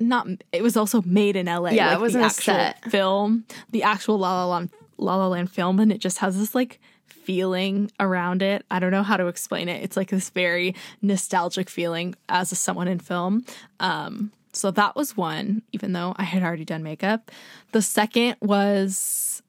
[0.00, 1.70] not it was also made in LA.
[1.70, 2.90] Yeah, it wasn't a actual set.
[2.90, 6.54] film, the actual La La Land La La Land film, and it just has this
[6.54, 8.64] like feeling around it.
[8.70, 9.82] I don't know how to explain it.
[9.82, 13.44] It's like this very nostalgic feeling as a someone in film.
[13.78, 17.30] Um, so that was one, even though I had already done makeup.
[17.72, 19.42] The second was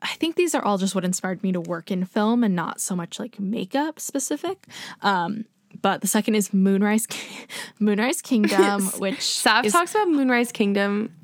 [0.00, 2.80] I think these are all just what inspired me to work in film and not
[2.80, 4.66] so much like makeup specific.
[5.02, 5.44] Um,
[5.80, 7.06] but the second is Moonrise
[7.78, 11.14] Moonrise Kingdom, which Sav is talks about Moonrise Kingdom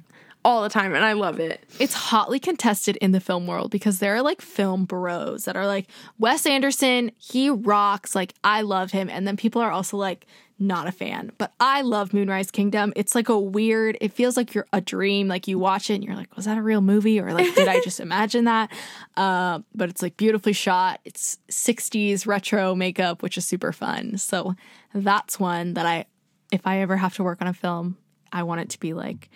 [0.44, 1.64] all the time, and I love it.
[1.80, 5.66] it's hotly contested in the film world because there are like film bros that are
[5.66, 5.88] like
[6.18, 10.26] Wes Anderson, he rocks, like I love him, and then people are also like
[10.58, 11.32] not a fan.
[11.38, 12.92] But I love Moonrise Kingdom.
[12.96, 15.28] It's like a weird, it feels like you're a dream.
[15.28, 17.20] Like you watch it and you're like, was that a real movie?
[17.20, 18.70] Or like, did I just imagine that?
[19.16, 21.00] Uh, but it's like beautifully shot.
[21.04, 24.16] It's 60s retro makeup, which is super fun.
[24.16, 24.54] So
[24.94, 26.06] that's one that I,
[26.52, 27.96] if I ever have to work on a film,
[28.32, 29.30] I want it to be like,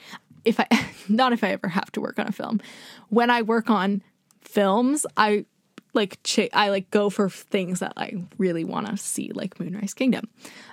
[0.44, 0.66] if I,
[1.08, 2.60] not if I ever have to work on a film,
[3.08, 4.02] when I work on
[4.40, 5.46] films, I
[5.94, 9.94] like ch- I like go for things that I really want to see, like Moonrise
[9.94, 10.28] Kingdom.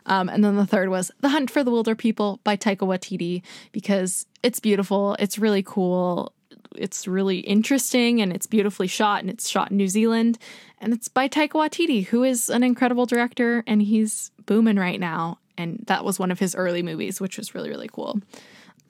[0.06, 4.25] Um, and then the third was The Hunt for the Wilderpeople by Taika Waititi because
[4.43, 6.34] it's beautiful, it's really cool,
[6.75, 10.38] it's really interesting, and it's beautifully shot, and it's shot in New Zealand,
[10.80, 15.39] and it's by Taika Waititi, who is an incredible director, and he's booming right now.
[15.58, 18.19] And that was one of his early movies, which was really really cool.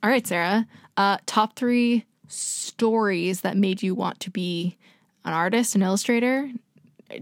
[0.02, 0.68] All right, Sarah.
[0.98, 4.78] Uh, top three stories that made you want to be
[5.26, 6.50] an artist, an illustrator,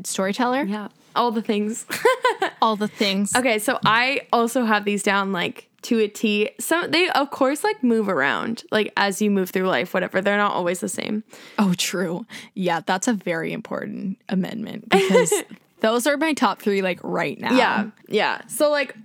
[0.04, 1.86] storyteller, Yeah, all the things.
[2.62, 3.36] all the things.
[3.36, 6.50] okay, so I also have these down like to a T.
[6.60, 10.22] Some they of course like move around like as you move through life, whatever.
[10.22, 11.24] They're not always the same.
[11.60, 12.26] Oh, true.
[12.54, 15.34] Yeah, that's a very important amendment because
[15.82, 17.54] those are my top three, like right now.
[17.56, 18.42] Yeah, yeah.
[18.48, 18.96] So like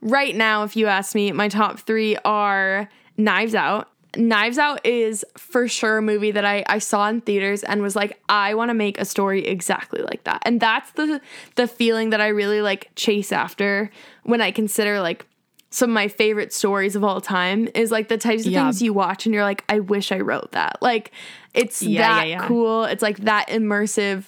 [0.00, 3.88] right now, if you ask me, my top three are Knives Out.
[4.16, 7.94] Knives Out is for sure a movie that I, I saw in theaters and was
[7.96, 10.42] like, I want to make a story exactly like that.
[10.44, 11.20] And that's the
[11.56, 13.90] the feeling that I really like chase after
[14.24, 15.26] when I consider like
[15.70, 18.62] some of my favorite stories of all time is like the types of Yeah.
[18.64, 20.78] things you watch and you're like, I wish I wrote that.
[20.80, 21.10] Like
[21.52, 22.84] it's Yeah, that yeah, cool.
[22.84, 24.24] It's like that immersive.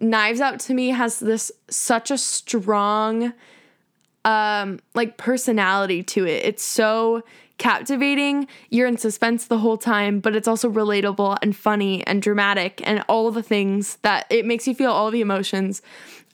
[0.00, 3.32] Knives Out to me has this such a strong
[4.24, 6.44] um like personality to it.
[6.44, 7.22] It's so
[7.58, 8.46] captivating.
[8.70, 13.04] You're in suspense the whole time, but it's also relatable and funny and dramatic and
[13.08, 15.82] all the things that it makes you feel all the emotions.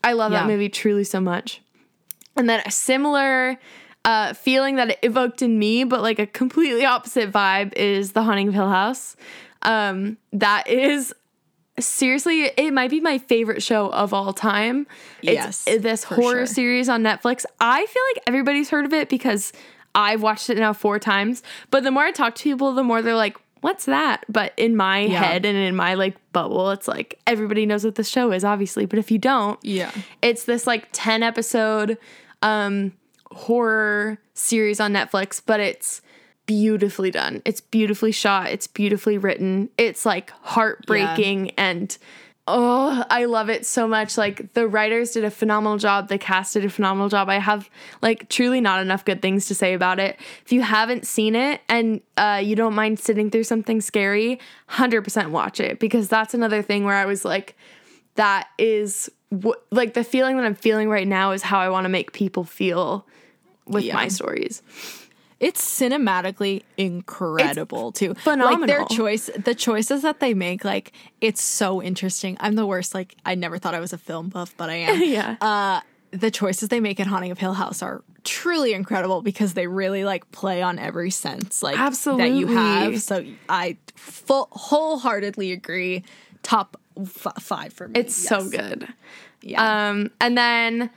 [0.03, 1.61] I love that movie truly so much.
[2.35, 3.59] And then a similar
[4.03, 8.23] uh, feeling that it evoked in me, but like a completely opposite vibe, is The
[8.23, 9.15] Haunting of Hill House.
[9.61, 11.13] Um, that is
[11.79, 14.87] seriously, it might be my favorite show of all time.
[15.21, 16.45] Yes, It's this horror sure.
[16.47, 17.45] series on Netflix.
[17.59, 19.53] I feel like everybody's heard of it because
[19.95, 21.43] I've watched it now four times.
[21.69, 24.23] But the more I talk to people, the more they're like, what's that?
[24.29, 25.21] But in my Yeah.
[25.23, 28.85] head and in my like bubble, it's like everybody knows what the show is, obviously.
[28.85, 29.91] But if you don't, Yeah.
[30.21, 31.97] it's this like 10 episode
[32.41, 32.93] um
[33.31, 36.01] horror series on Netflix, but it's
[36.47, 37.41] beautifully done.
[37.45, 39.69] It's beautifully shot, it's beautifully written.
[39.77, 41.97] It's like heartbreaking and
[42.47, 44.17] oh, I love it so much.
[44.17, 47.29] Like the writers did a phenomenal job, the cast did a phenomenal job.
[47.29, 47.69] I have
[48.01, 50.17] like truly not enough good things to say about it.
[50.45, 54.39] If you haven't seen it and uh, you don't mind sitting through something scary,
[54.71, 57.55] 100% watch it because that's another thing where I was like
[58.15, 61.85] that is what like the feeling that I'm feeling right now is how I want
[61.85, 63.05] to make people feel
[63.65, 63.93] with Yeah.
[63.93, 64.61] my stories.
[65.41, 68.15] It's cinematically incredible too.
[68.27, 72.37] Like their choice, the choices that they make, like it's so interesting.
[72.39, 72.93] I'm the worst.
[72.93, 75.01] Like I never thought I was a film buff, but I am.
[75.11, 75.35] Yeah.
[75.41, 79.65] Uh, the choices they make in Haunting of Hill House are truly incredible because they
[79.65, 82.29] really like play on every sense like Absolutely.
[82.29, 83.01] that you have.
[83.01, 86.03] So I full wholeheartedly agree.
[86.43, 87.99] Top f- five for me.
[87.99, 88.87] It's so good.
[89.41, 89.89] Yeah.
[89.89, 90.91] Um, and then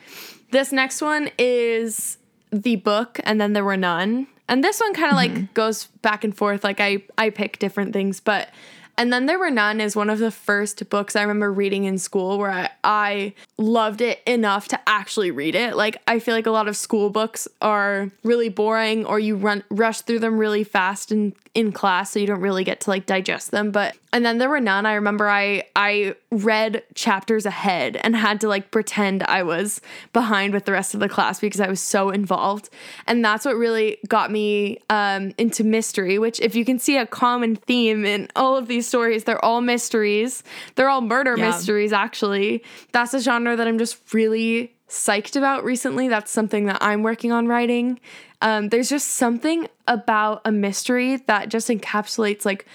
[0.51, 2.19] this next one is
[2.51, 4.27] the book, and then there were none.
[4.49, 5.53] And this one kind of like mm-hmm.
[5.55, 6.65] goes back and forth.
[6.65, 8.51] Like I I pick different things, but
[8.97, 11.99] and then there were none is one of the first books I remember reading in
[11.99, 15.77] school where I, I loved it enough to actually read it.
[15.77, 19.65] Like I feel like a lot of school books are really boring or you run
[19.71, 23.07] rush through them really fast in in class so you don't really get to like
[23.07, 23.71] digest them.
[23.71, 24.87] But and then there were none.
[24.87, 29.81] I remember I I read chapters ahead and had to like pretend I was
[30.13, 32.71] behind with the rest of the class because I was so involved.
[33.07, 37.07] And that's what really got me um, into mystery, which if you can see a
[37.07, 40.43] common theme in all of these stories, they're all mysteries.
[40.75, 41.47] They're all murder Yeah.
[41.51, 42.63] mysteries, actually.
[42.93, 46.09] That's a genre that I'm just really psyched about recently.
[46.09, 47.99] That's something that I'm working on writing.
[48.43, 52.67] Um, there's just something about a mystery that just encapsulates like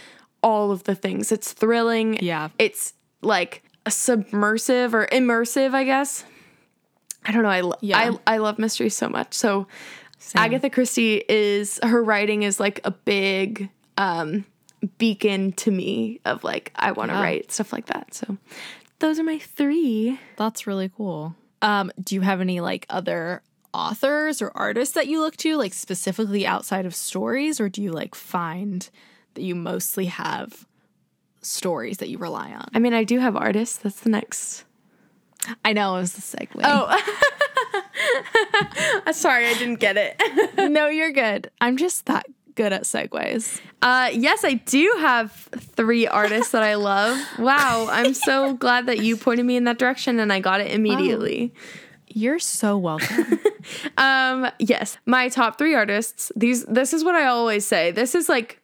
[0.41, 1.31] all of the things.
[1.31, 2.17] It's thrilling.
[2.23, 2.49] Yeah.
[2.57, 6.23] It's like a submersive or immersive, I guess.
[7.25, 7.49] I don't know.
[7.49, 7.97] I, lo- Yeah.
[8.25, 9.33] I I love mysteries so much.
[9.33, 9.67] So
[10.35, 14.45] Agatha Christie is her writing is like a big um
[14.97, 17.23] beacon to me of like I want to Yeah.
[17.23, 18.13] write stuff like that.
[18.13, 18.37] So
[18.99, 20.19] those are my 3.
[20.37, 21.35] That's really cool.
[21.61, 23.41] Um, do you have any like other
[23.73, 27.91] authors or artists that you look to, like specifically outside of stories, or do you
[27.91, 28.89] like find
[29.35, 30.65] that you mostly have
[31.41, 32.67] stories that you rely on?
[32.73, 33.77] I mean, I do have artists.
[33.77, 34.63] That's the next.
[35.63, 36.61] I know it was the segue.
[36.63, 36.95] Oh.
[39.11, 40.19] Sorry, I didn't get it.
[40.71, 41.49] no, you're good.
[41.61, 42.25] I'm just that
[42.59, 43.61] good at segues.
[43.81, 47.17] Uh, yes, I do have three artists that I love.
[47.39, 50.69] Wow, I'm so glad that you pointed me in that direction and I got it
[50.69, 51.53] immediately.
[52.09, 53.39] You're so welcome.
[53.97, 56.31] Um, yes, my top three artists.
[56.35, 57.91] These, this is what I always say.
[57.91, 58.59] This is like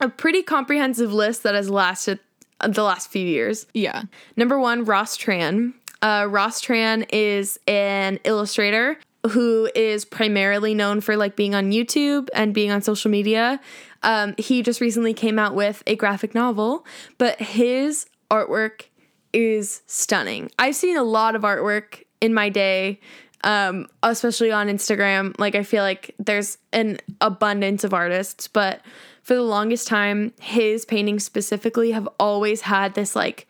[0.00, 2.18] a pretty comprehensive list that has lasted
[2.60, 3.66] uh, the last few years.
[3.74, 4.04] yeah.
[4.36, 5.74] Number one, Ross Tran.
[6.00, 12.28] Uh, Ross Tran is an illustrator who is primarily known for like being on YouTube
[12.34, 13.60] and being on social media.
[14.02, 16.86] Um, he just recently came out with a graphic novel,
[17.18, 18.84] but his artwork
[19.32, 20.50] is stunning.
[20.58, 23.00] I've seen a lot of artwork in my day,
[23.44, 25.38] um, especially on Instagram.
[25.38, 28.80] Like I feel like there's an abundance of artists, but
[29.22, 33.46] for the longest time, his paintings specifically have always had this like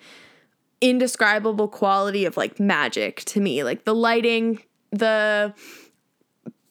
[0.81, 3.63] indescribable quality of like magic to me.
[3.63, 5.55] Like the lighting, the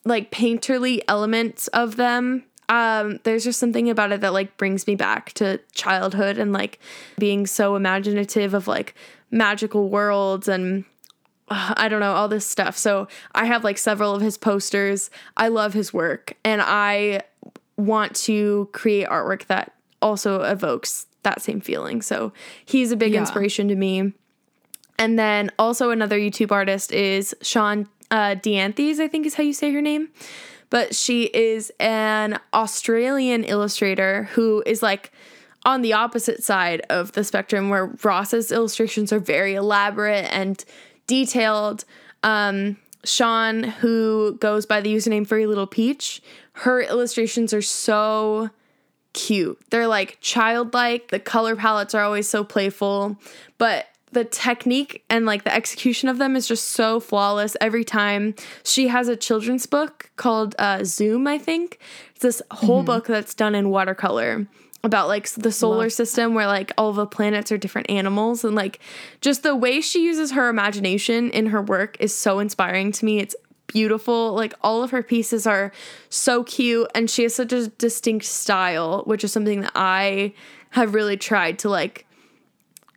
[0.04, 2.44] like painterly elements of them.
[2.70, 6.78] Um, there's just something about it that like brings me back to childhood and like
[7.18, 8.94] being so imaginative of like
[9.30, 10.84] magical worlds and
[11.48, 12.76] uh, I don't know, all this stuff.
[12.76, 15.10] So I have like several of his posters.
[15.36, 17.22] I love his work and I
[17.76, 22.02] want to create artwork that also evokes that same feeling.
[22.02, 22.32] So
[22.64, 23.20] he's a big Yeah.
[23.20, 24.12] inspiration to me.
[24.98, 29.52] And then also another YouTube artist is Sean uh, Dianthes, I think is how you
[29.52, 30.08] say her name.
[30.70, 35.12] But she is an Australian illustrator who is like
[35.64, 40.62] on the opposite side of the spectrum, where Ross's illustrations are very elaborate and
[41.06, 41.84] detailed.
[42.22, 48.50] Um, Sean, who goes by the username Furry Little Peach, her illustrations are so
[49.12, 49.58] cute.
[49.70, 51.08] They're like childlike.
[51.08, 53.16] The color palettes are always so playful,
[53.56, 58.34] but the technique and like the execution of them is just so flawless every time.
[58.64, 61.78] She has a children's book called uh, Zoom, I think.
[62.12, 64.46] It's this whole book that's done in watercolor
[64.84, 68.54] about like the solar Love system where like all the planets are different animals and
[68.54, 68.78] like
[69.20, 73.18] just the way she uses her imagination in her work is so inspiring to me.
[73.18, 73.34] It's
[73.66, 74.34] beautiful.
[74.34, 75.72] Like all of her pieces are
[76.08, 80.32] so cute and she has such a distinct style, which is something that I
[80.70, 82.06] have really tried to like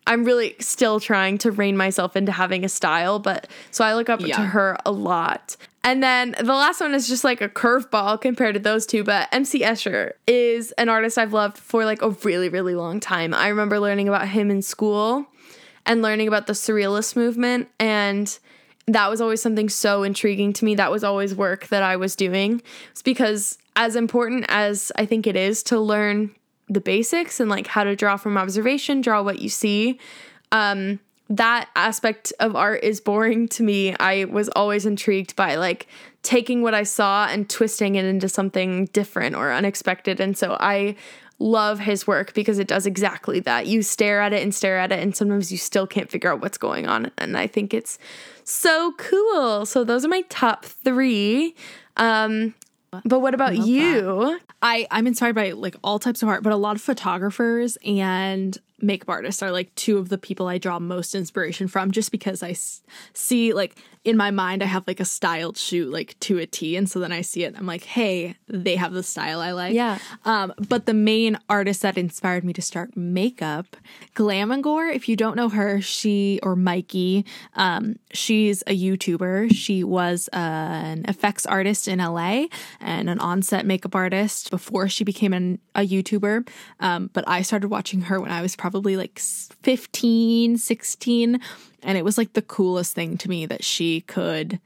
[0.07, 4.09] I'm really still trying to rein myself into having a style, but so I look
[4.09, 4.35] up Yeah.
[4.37, 5.55] to her a lot.
[5.83, 9.27] And then the last one is just like a curveball compared to those two, but
[9.31, 13.33] MC Escher is an artist I've loved for like a really, really long time.
[13.33, 15.25] I remember learning about him in school
[15.85, 18.37] and learning about the surrealist movement and
[18.87, 20.75] that was always something so intriguing to me.
[20.75, 22.61] That was always work that I was doing.
[22.91, 26.31] It's because as important as I think it is to learn
[26.71, 29.99] the basics and like how to draw from observation, draw what you see,
[30.51, 33.95] um, that aspect of art is boring to me.
[33.99, 35.87] I was always intrigued by like
[36.23, 40.19] taking what I saw and twisting it into something different or unexpected.
[40.19, 40.95] And so I
[41.39, 43.65] love his work because it does exactly that.
[43.65, 46.41] You stare at it and stare at it, and sometimes you still can't figure out
[46.41, 47.11] what's going on.
[47.17, 47.97] And I think it's
[48.43, 49.65] so cool.
[49.65, 51.55] So those are my top three.
[51.97, 52.53] Um,
[53.05, 54.39] but what about you?
[54.61, 58.57] I I'm inspired by like all types of art, but a lot of photographers and
[58.81, 62.41] makeup artists are like two of the people I draw most inspiration from just because
[62.43, 62.81] I s-
[63.13, 66.75] see like in my mind I have like a styled shoot like to a T
[66.75, 69.73] and so then I see it I'm like hey they have the style I like.
[69.75, 69.99] Yeah.
[70.25, 73.77] um but the main artist that inspired me to start makeup
[74.15, 79.53] Glam&Gore if you don't know her she or Mykie um she's a YouTuber.
[79.53, 82.45] She was uh, an effects artist in LA
[82.79, 86.47] and an on-set makeup artist before she became an, a YouTuber.
[86.79, 91.39] Um but I started watching her when I was probably like 15 16
[91.83, 94.59] and it was like the coolest thing to me that she could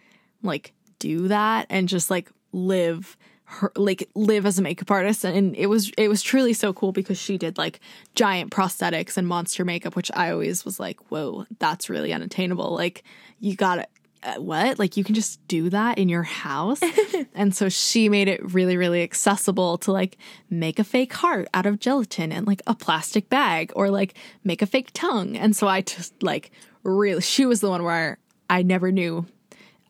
[0.44, 5.24] like do that and just like live her like live as a makeup artist.
[5.24, 7.80] And it was it was truly so cool because she did like
[8.16, 12.74] giant prosthetics and monster makeup which i always was like whoa that's really unattainable.
[12.74, 13.04] Like
[13.40, 13.86] you gotta uh,
[14.26, 16.80] Uh, what like you can just do that in your house
[17.36, 20.18] and so she made it really really accessible to like
[20.50, 24.64] make a fake heart out of gelatin and like a plastic bag or like make
[24.64, 26.50] a fake tongue and so i just like
[26.82, 28.18] really she was the one where
[28.50, 29.26] i never knew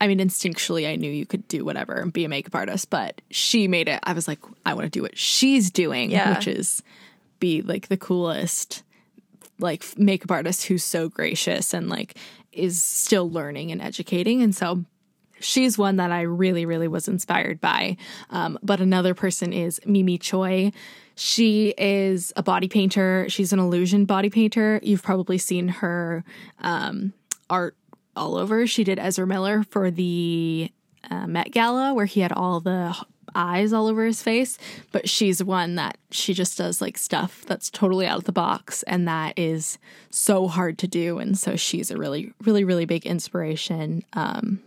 [0.01, 3.21] I mean, instinctually, I knew you could do whatever and be a makeup artist, but
[3.31, 4.01] she made it.
[4.03, 6.35] I was like, I want to do what she's doing, Yeah.
[6.35, 6.83] which is
[7.39, 8.83] be like the coolest,
[9.57, 12.17] like makeup artist who's so gracious and like
[12.55, 14.41] is still learning and educating.
[14.41, 14.85] And so
[15.39, 17.97] she's one that I really, really was inspired by.
[18.29, 20.71] Um, but another person is Mimi Choi.
[21.15, 23.25] She is a body painter.
[23.29, 24.79] She's an illusion body painter.
[24.83, 26.23] You've probably seen her
[26.59, 27.13] um,
[27.49, 27.75] art
[28.15, 28.67] all over.
[28.67, 30.71] She did Ezra Miller for the
[31.09, 32.95] uh, Met Gala, where he had all the
[33.35, 34.57] eyes all over his face.
[34.91, 38.83] But she's one that she just does like stuff that's totally out of the box,
[38.83, 39.77] and that is
[40.09, 41.19] so hard to do.
[41.19, 44.03] And so she's a really, really, really big inspiration.
[44.13, 44.61] Um,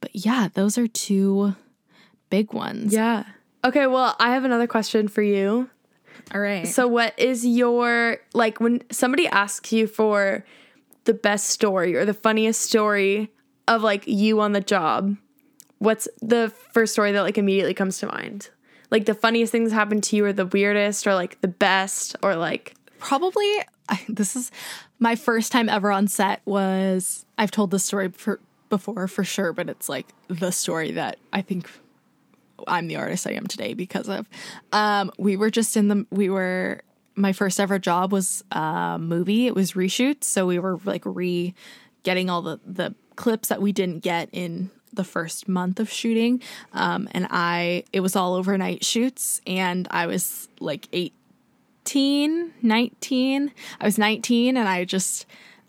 [0.00, 1.54] but yeah, those are two
[2.30, 2.92] big ones.
[2.92, 3.24] Yeah.
[3.64, 5.68] Okay, well, I have another question for you.
[6.34, 6.66] All right.
[6.66, 10.44] So, what is your like when somebody asks you for
[11.04, 13.32] the best story or the funniest story
[13.68, 15.16] of like you on the job?
[15.78, 18.50] What's the first story that like immediately comes to mind?
[18.90, 22.36] Like the funniest things happened to you, or the weirdest, or like the best, or
[22.36, 23.50] like probably
[24.08, 24.50] this is
[24.98, 29.52] my first time ever on set was I've told this story for before for sure,
[29.52, 31.70] but it's like the story that I think
[32.66, 34.28] I'm the artist I am today because of.
[34.72, 36.82] Um, we were just in the we were
[37.14, 39.46] my first ever job was a movie.
[39.46, 41.54] It was reshoots, so we were like re
[42.02, 46.40] getting all the the clips that we didn't get in the first month of shooting.
[46.72, 51.12] Um, and I it was all overnight shoots, and I was like eight
[51.86, 53.52] 18, 19.
[53.80, 55.24] I was 19 and I just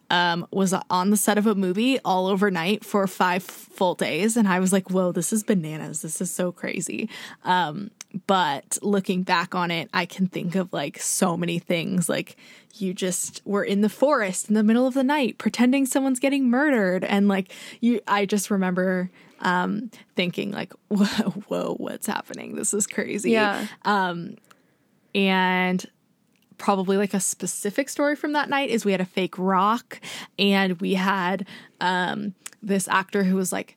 [0.10, 4.36] um, was on the set of a movie all overnight for five full days.
[4.36, 6.02] And I was like, whoa, this is bananas.
[6.02, 7.08] This is so crazy.
[7.44, 7.92] Um,
[8.26, 12.10] but looking back on it, I can think of like so many things.
[12.10, 12.38] Like
[12.76, 16.50] you just were in the forest in the middle of the night pretending someone's getting
[16.50, 17.04] murdered.
[17.04, 17.52] And like
[17.82, 19.10] you, I just remember
[19.42, 22.56] um, thinking like, whoa, whoa, what's happening?
[22.56, 23.68] This is crazy yeah,
[25.14, 25.86] and
[26.58, 30.02] probably like a specific story from that night is we had a fake rock
[30.40, 31.46] and we had
[31.82, 33.77] um this actor who was like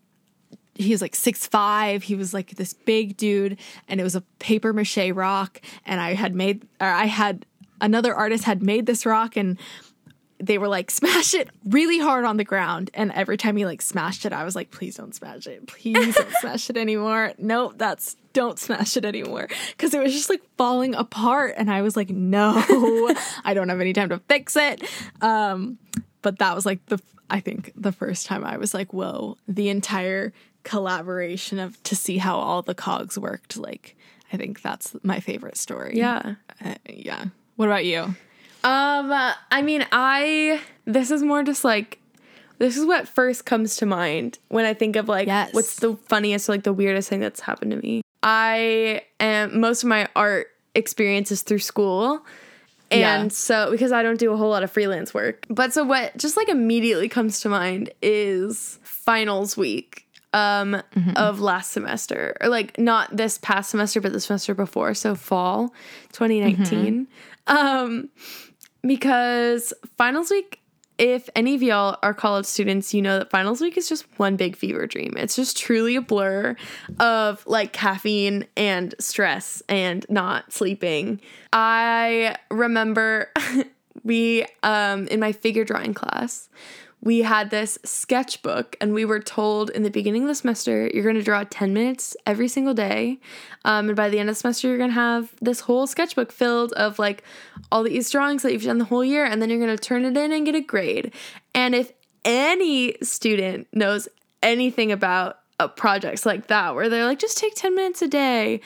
[0.80, 2.02] he was like six five.
[2.02, 6.14] He was like this big dude and it was a paper mache rock and i
[6.14, 7.46] had made or i had
[7.80, 9.58] another artist had made this rock and
[10.38, 12.90] they were like smash it really hard on the ground.
[12.94, 15.66] And every time he like smashed it i was like please don't smash it.
[15.66, 17.32] Please don't smash it anymore.
[17.38, 19.48] Nope that's don't smash it anymore.
[19.72, 22.52] Because it was just like falling apart and i was like no
[23.44, 24.82] i don't have any time to fix it.
[25.20, 25.78] Um
[26.22, 29.68] but that was like the i think the first time i was like whoa the
[29.68, 33.96] entire collaboration of to see how all the cogs worked like
[34.32, 36.34] i think that's my favorite story yeah.
[36.64, 37.24] Uh, yeah
[37.56, 38.14] what about you
[38.62, 41.98] Um, uh, I mean, I this is more just like
[42.58, 45.54] this is what first comes to mind when I think of like Yes.
[45.54, 48.02] what's the funniest or like the weirdest thing that's happened to me.
[48.22, 52.20] I am most of my art experiences through school.
[52.90, 53.28] And Yeah.
[53.28, 55.46] so because I don't do a whole lot of freelance work.
[55.48, 60.80] But so what just like immediately comes to mind is finals week um
[61.16, 65.74] of last semester or like not this past semester but the semester before so fall
[66.12, 67.08] 2019
[67.48, 68.08] um
[68.82, 70.60] because finals week
[71.00, 74.36] if any of y'all are college students, you know that finals week is just one
[74.36, 75.14] big fever dream.
[75.16, 76.54] It's just truly a blur
[76.98, 81.22] of like caffeine and stress and not sleeping.
[81.54, 83.32] I remember
[84.04, 86.50] we um in my figure drawing class,
[87.02, 91.02] we had this sketchbook and we were told in the beginning of the semester you're
[91.02, 93.18] going to draw 10 minutes every single day.
[93.64, 96.30] Um, and by the end of the semester you're going to have this whole sketchbook
[96.32, 97.22] filled of like
[97.72, 100.04] all these drawings that you've done the whole year and then you're going to turn
[100.04, 101.12] it in and get a grade.
[101.54, 101.92] And if
[102.24, 104.08] any student knows
[104.42, 108.60] anything about uh, projects like that where they're like just take 10 minutes a day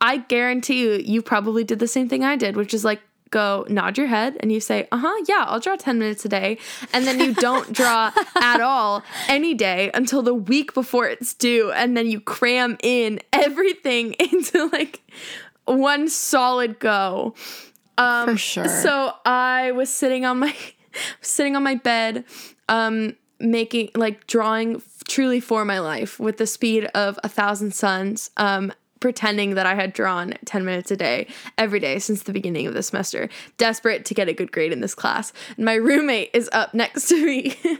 [0.00, 3.00] i guarantee you you probably did the same thing i did which is like
[3.30, 6.28] go nod your head and you say, uh huh, yeah, I'll draw 10 minutes a
[6.28, 6.58] day.
[6.92, 11.70] And then you don't draw at all any day until the week before it's due.
[11.72, 15.00] And then you cram in everything into like
[15.64, 17.34] one solid go.
[17.98, 18.68] Um, For sure.
[18.68, 20.54] So I was sitting on my
[21.20, 22.24] sitting on my bed,
[22.68, 28.30] um, making like drawing truly for my life with the speed of a thousand suns.
[28.36, 31.26] Um, pretending that I had drawn 10 minutes a day
[31.58, 34.80] every day since the beginning of the semester, desperate to get a good grade in
[34.80, 35.32] this class.
[35.56, 37.56] And my roommate is up next to me.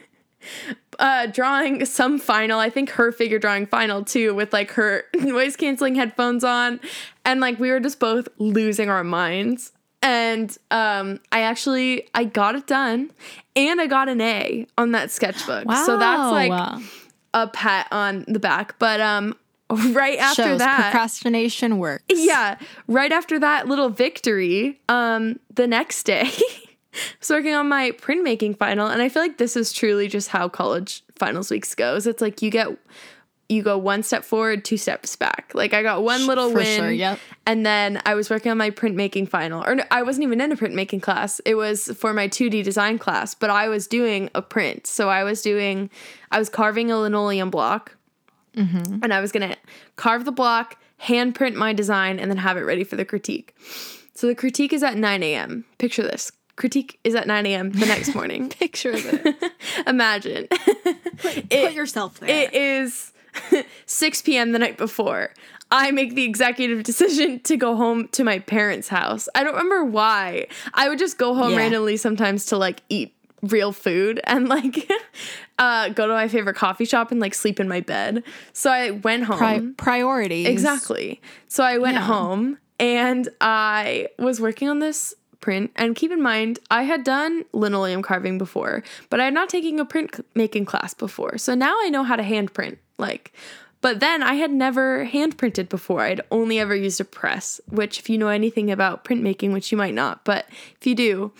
[0.98, 5.56] uh, drawing some final, I think her figure drawing final too, with like her noise
[5.56, 6.80] canceling headphones on.
[7.24, 9.72] And like we were just both losing our minds.
[10.02, 13.10] And um, I actually I got it done
[13.54, 15.70] and I got an A on that sketchbook.
[15.84, 16.82] So that's like
[17.34, 18.78] a pat on the back.
[18.78, 19.36] But um
[19.92, 20.90] right after Shows that.
[20.92, 22.04] procrastination works.
[22.08, 22.58] yeah
[22.88, 26.22] right after that little victory um the next day
[26.94, 30.28] i was working on my printmaking final and i feel like this is truly just
[30.28, 32.68] how college finals weeks goes it's like you get
[33.48, 35.50] you go one step forward two steps back.
[35.54, 37.18] Like i got one little For win sure, yep.
[37.46, 39.64] and then i was working on my printmaking final.
[39.64, 41.40] Or no, i wasn't even in a printmaking class.
[41.44, 44.86] It was for my 2d design class but i was doing a print.
[44.86, 45.90] So i was doing
[46.30, 47.96] i was carving a linoleum block
[48.56, 48.98] Mm-hmm.
[49.02, 49.56] and I was gonna
[49.96, 53.54] carve the block, hand print my design, and then have it ready for the critique.
[54.14, 55.64] So the critique is at 9 a.m.
[55.78, 56.30] Picture this.
[56.56, 57.70] Critique is at 9 a.m.
[57.70, 58.48] the next morning.
[58.60, 59.34] Picture this.
[59.86, 60.46] Imagine.
[61.18, 62.28] Put yourself there.
[62.28, 63.12] It is
[63.86, 64.52] 6 p.m.
[64.52, 65.32] the night before.
[65.70, 69.28] I make the executive decision to go home to my parents' house.
[69.34, 70.48] I don't remember why.
[70.74, 71.58] I would just go home Yeah.
[71.58, 74.90] randomly sometimes to like eat real food and like
[75.58, 78.22] uh, go to my favorite coffee shop and like sleep in my bed.
[78.52, 79.38] So I went home.
[79.38, 80.46] Pri- priorities.
[80.46, 81.20] Exactly.
[81.48, 82.02] So I went Yeah.
[82.02, 85.70] home and I was working on this print.
[85.76, 89.78] And keep in mind, I had done linoleum carving before, but I had not taken
[89.80, 91.38] a print making class before.
[91.38, 92.78] So now I know how to hand print.
[92.98, 93.32] Like,
[93.80, 96.02] but then I had never hand printed before.
[96.02, 99.78] I'd only ever used a press, which, if you know anything about printmaking, which you
[99.78, 100.44] might not, but
[100.78, 101.32] if you do,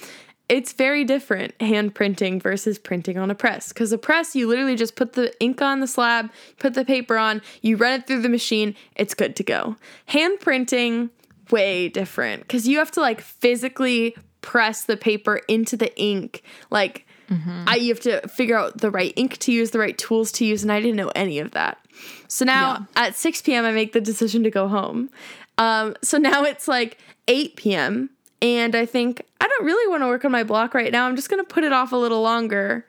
[0.51, 3.69] it's very different hand printing versus printing on a press.
[3.69, 6.29] Because a press, you literally just put the ink on the slab,
[6.59, 9.77] put the paper on, you run it through the machine, it's good to go.
[10.07, 11.11] Hand printing,
[11.53, 12.43] way different.
[12.43, 16.43] Because you have to like physically press the paper into the ink.
[16.69, 17.07] Like,
[17.69, 20.45] I, you have to figure out the right ink to use, the right tools to
[20.45, 21.79] use, and I didn't know any of that.
[22.27, 25.11] So now at 6 p.m., I make the decision to go home.
[25.59, 26.99] Um, so now it's like
[27.29, 28.11] 8 p.m.
[28.43, 31.07] And I think I don't really want to work on my block right now.
[31.07, 32.86] I'm just going to put it off a little longer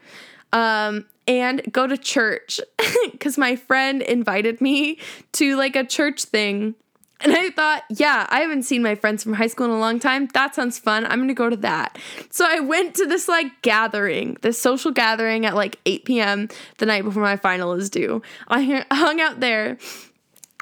[0.54, 2.60] um, and go to church
[3.12, 4.98] because my friend invited me
[5.34, 6.76] to like a church thing.
[7.24, 10.00] And I thought, yeah, I haven't seen my friends from high school in a long
[10.00, 10.28] time.
[10.34, 11.06] That sounds fun.
[11.06, 12.00] I'm going to go to that.
[12.32, 16.50] So I went to this like gathering, this social gathering at like 8 p.m.
[16.80, 18.24] the night before my final is due.
[18.48, 19.78] I hung out there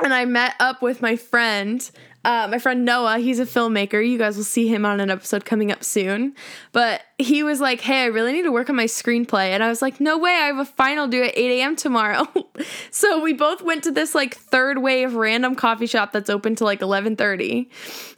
[0.03, 1.89] and I met up with my friend,
[2.29, 3.17] uh, my friend Noah.
[3.17, 4.07] He's a filmmaker.
[4.07, 6.35] You guys will see him on an episode coming up soon.
[6.71, 9.67] But he was like, "Hey, I really need to work on my screenplay," and I
[9.67, 10.29] was like, "No way!
[10.29, 11.75] I have a final due at 8 a.m.
[11.75, 12.27] tomorrow."
[12.91, 16.65] so we both went to this like third wave random coffee shop that's open to
[16.65, 17.67] like 11:30,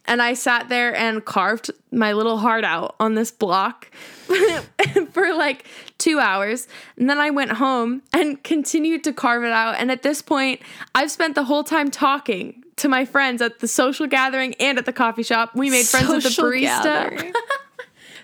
[0.06, 3.92] and I sat there and carved my little heart out on this block
[5.12, 5.66] for like
[6.00, 6.68] two hours.
[6.98, 9.76] And then I went home and continued to carve it out.
[9.78, 10.60] And at this point,
[10.94, 14.86] I've spent the whole time talking to my friends at the social gathering and at
[14.86, 15.56] the coffee shop.
[15.56, 17.34] We made friends with the barista.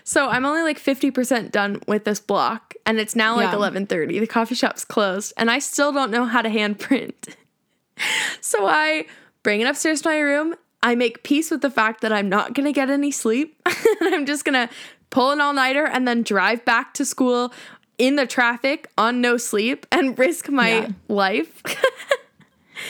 [0.04, 3.58] So I'm only like 50% done with this block and it's now like Yeah.
[3.58, 4.20] 11:30.
[4.20, 7.36] The coffee shop's closed and I still don't know how to hand print.
[8.40, 9.04] so I
[9.42, 10.54] bring it upstairs to my room.
[10.82, 13.60] I make peace with the fact that I'm not going to get any sleep.
[13.66, 14.72] and I'm just going to
[15.10, 17.52] pull an all-nighter and then drive back to school
[17.98, 20.88] in the traffic on no sleep and risk my Yeah.
[21.08, 21.62] life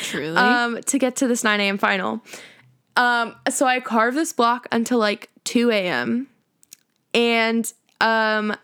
[0.03, 0.37] Truly.
[0.37, 1.79] um, to get to this 9 a.m.
[1.79, 2.23] final.
[2.97, 6.29] Um, so I carved this block until like 2 a.m.
[7.15, 8.57] and um,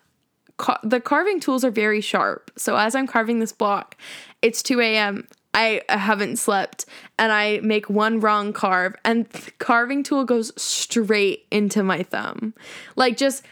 [0.56, 2.50] ca- the carving tools are very sharp.
[2.56, 3.96] So as I'm carving this block,
[4.42, 5.28] it's 2 a.m.
[5.54, 6.84] I haven't slept
[7.16, 12.54] and I make one wrong carve and the carving tool goes straight into my thumb.
[12.96, 13.44] Like just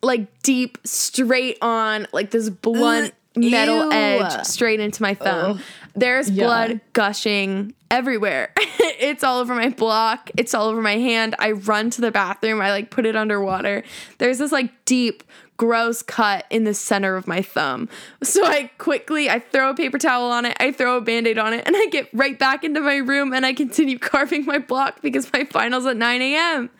[0.00, 3.92] like deep straight on like this blunt metal Ew.
[3.92, 5.60] edge straight into my thumb.
[5.98, 6.44] There's Yeah.
[6.46, 8.52] blood gushing everywhere.
[8.56, 10.30] it's all over my block.
[10.36, 11.34] It's all over my hand.
[11.38, 12.60] I run to the bathroom.
[12.60, 13.82] I like put it underwater.
[14.18, 15.22] There's this like deep
[15.56, 17.88] gross cut in the center of my thumb.
[18.22, 20.56] So I quickly I throw a paper towel on it.
[20.60, 23.44] I throw a band-aid on it and I get right back into my room and
[23.44, 26.70] I continue carving my block because my finals at 9 a.m.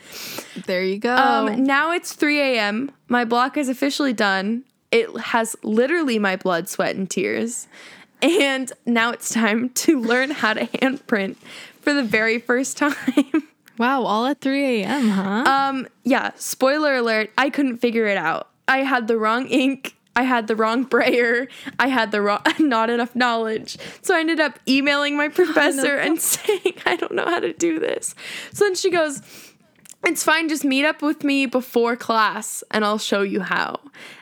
[0.67, 1.17] There you go.
[1.17, 2.93] Um, now it's 3 a.m.
[3.09, 4.63] My block is officially done.
[4.93, 7.67] It has literally my blood, sweat, and tears.
[8.21, 11.37] And now it's time to learn how to handprint
[11.81, 12.95] for the very first time.
[13.79, 15.45] wow, all at 3 a.m., huh?
[15.47, 18.49] um, yeah, spoiler alert, I couldn't figure it out.
[18.67, 19.95] I had the wrong ink.
[20.15, 21.47] I had the wrong brayer.
[21.79, 23.79] I had the wrong, not enough knowledge.
[24.03, 27.79] So I ended up emailing my professor and saying, I don't know how to do
[27.79, 28.15] this.
[28.53, 29.23] So then she goes,
[30.05, 33.81] It's fine, just meet up with me before class and I'll show you how.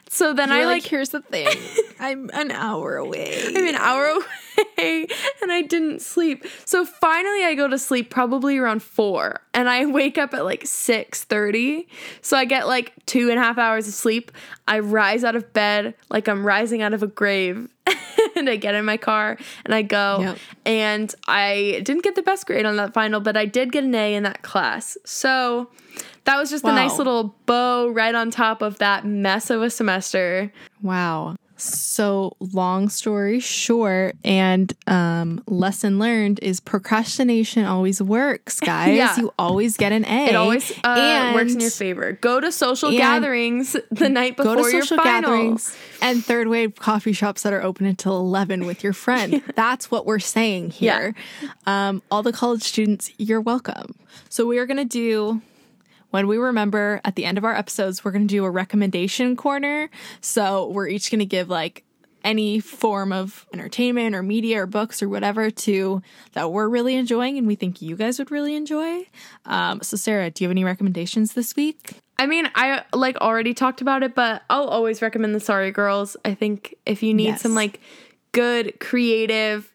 [0.09, 1.49] So then I You're like, here's the thing.
[2.01, 3.43] I'm an hour away.
[3.47, 5.07] I'm an hour away
[5.43, 6.45] and I didn't sleep.
[6.65, 10.65] So finally I go to sleep probably around four and I wake up at like
[10.65, 11.87] 6.30.
[12.21, 14.31] So I get like two and a half hours of sleep.
[14.69, 17.69] I rise out of bed like I'm rising out of a grave.
[18.37, 20.19] and I get in my car and I go.
[20.21, 20.39] Yep.
[20.65, 23.95] And I didn't get the best grade on that final, but I did get an
[23.95, 24.97] A in that class.
[25.05, 25.71] So
[26.25, 29.71] that was just a nice little bow right on top of that mess of a
[29.71, 30.53] semester.
[30.83, 31.37] Wow.
[31.57, 38.97] So long story short, and um, lesson learned is procrastination always works, guys.
[38.97, 39.17] Yeah.
[39.17, 40.27] You always get an A.
[40.27, 42.13] It always uh, works in your favor.
[42.13, 46.75] Go to social gatherings the night before Go to your social gatherings and third wave
[46.77, 49.43] coffee shops that are open until 11 with your friend.
[49.55, 51.15] That's what we're saying here.
[51.67, 53.95] Um, all the college students, you're welcome.
[54.29, 55.41] So we are going to do
[56.11, 59.37] when we remember at the end of our episodes, we're going to do a recommendation
[59.37, 59.91] corner.
[60.21, 61.83] So we're each going to give like
[62.25, 66.03] any form of entertainment or media or books or whatever to
[66.33, 69.05] that we're really enjoying and we think you guys would really enjoy.
[69.45, 71.93] Um, so Sarah, do you have any recommendations this week?
[72.19, 76.17] I mean, I like already talked about it, but I'll always recommend the Sorry Girls.
[76.25, 77.43] I think if you need Yes.
[77.43, 77.81] some like
[78.33, 79.73] good creative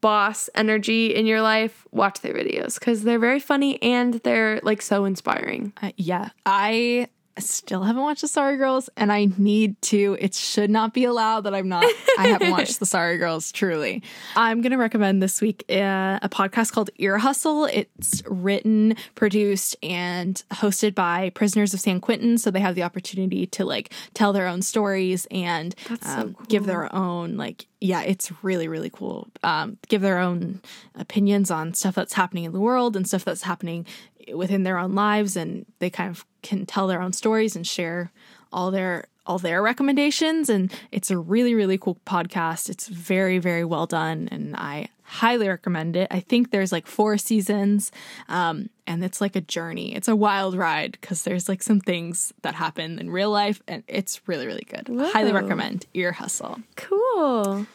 [0.00, 4.82] boss energy in your life, watch their videos because they're very funny and they're like
[4.82, 5.72] so inspiring.
[5.82, 7.08] Uh, yeah, I
[7.40, 10.16] still haven't watched the Sorry Girls, and I need to.
[10.20, 11.84] It should not be allowed that I'm not.
[12.18, 13.50] I haven't watched the Sorry Girls.
[13.52, 14.02] Truly,
[14.36, 17.64] I'm going to recommend this week uh, a podcast called Ear Hustle.
[17.66, 23.46] It's written, produced, and hosted by prisoners of San Quentin, so they have the opportunity
[23.48, 28.02] to like tell their own stories and That's so um, give their own like yeah,
[28.02, 29.28] it's really, really cool.
[29.42, 30.60] Um, give their own
[30.94, 33.86] opinions on stuff that's happening in the world and stuff that's happening
[34.34, 38.12] within their own lives, and they kind of can tell their own stories and share
[38.52, 40.48] all their all their recommendations.
[40.48, 42.68] And it's a really, really cool podcast.
[42.68, 46.06] It's very, very well done, and I highly recommend it.
[46.10, 47.90] I think there's like four seasons,
[48.28, 49.94] um, and it's like a journey.
[49.94, 53.82] It's a wild ride because there's like some things that happen in real life, and
[53.88, 54.88] it's really, really good.
[55.12, 56.60] Highly recommend Ear Hustle.
[56.76, 57.66] Cool.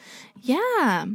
[0.42, 1.06] Yeah.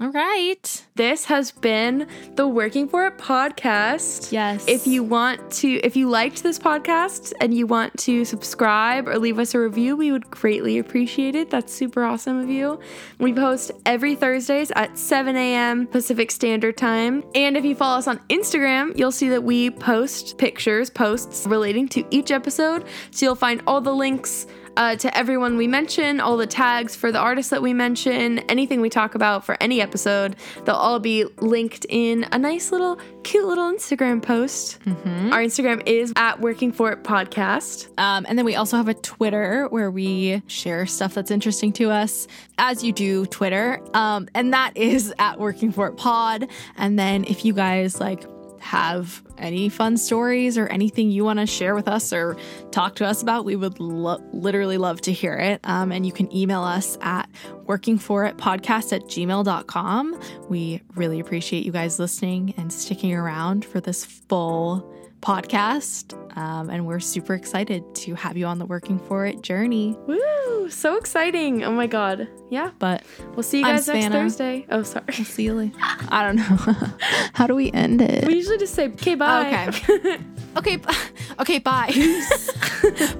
[0.00, 0.86] All right.
[0.94, 4.32] This has been the Working for It podcast.
[4.32, 4.64] Yes.
[4.66, 9.18] If you want to, if you liked this podcast and you want to subscribe or
[9.18, 11.50] leave us a review, we would greatly appreciate it.
[11.50, 12.80] That's super awesome of you.
[13.18, 15.86] We post every Thursdays at 7 a.m.
[15.86, 17.22] Pacific Standard Time.
[17.34, 21.86] And if you follow us on Instagram, you'll see that we post pictures, posts relating
[21.88, 22.86] to each episode.
[23.10, 24.46] So you'll find all the links
[24.80, 28.80] uh, to everyone we mention, all the tags for the artists that we mention, anything
[28.80, 33.44] we talk about for any episode, they'll all be linked in a nice little, cute
[33.44, 34.78] little Instagram post.
[34.86, 37.88] Our Instagram is at Working For It Podcast.
[38.00, 41.90] Um, and then we also have a Twitter where we share stuff that's interesting to
[41.90, 42.26] us,
[42.56, 43.82] as you do Twitter.
[43.92, 46.48] Um, and that is at Working for It Pod.
[46.78, 48.24] And then if you guys like
[48.60, 52.36] have any fun stories or anything you want to share with us or
[52.70, 55.60] talk to us about, we would lo- literally love to hear it.
[55.64, 57.28] Um, and you can email us at
[57.64, 60.20] workingforitpodcast at gmail.com.
[60.48, 66.14] We really appreciate you guys listening and sticking around for this full podcast.
[66.36, 69.96] Um, and we're super excited to have you on the Working For It journey.
[70.06, 70.70] Woo!
[70.70, 71.64] So exciting.
[71.64, 72.28] Oh my God.
[72.50, 72.70] Yeah.
[72.78, 73.02] But
[73.34, 74.66] we'll see you guys next Thursday.
[74.70, 75.04] Oh, sorry.
[75.08, 75.76] We'll see you later.
[75.80, 76.44] I don't know.
[77.34, 78.26] How do we end it?
[78.26, 79.72] We usually just say, okay, bye.
[79.88, 80.18] Oh, okay.
[80.56, 80.76] okay.
[80.76, 80.94] B-
[81.40, 81.90] okay, bye.
[81.92, 82.50] Peace.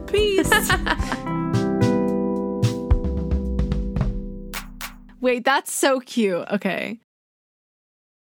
[0.07, 0.71] Peace.
[5.21, 6.47] Wait, that's so cute.
[6.51, 6.99] Okay.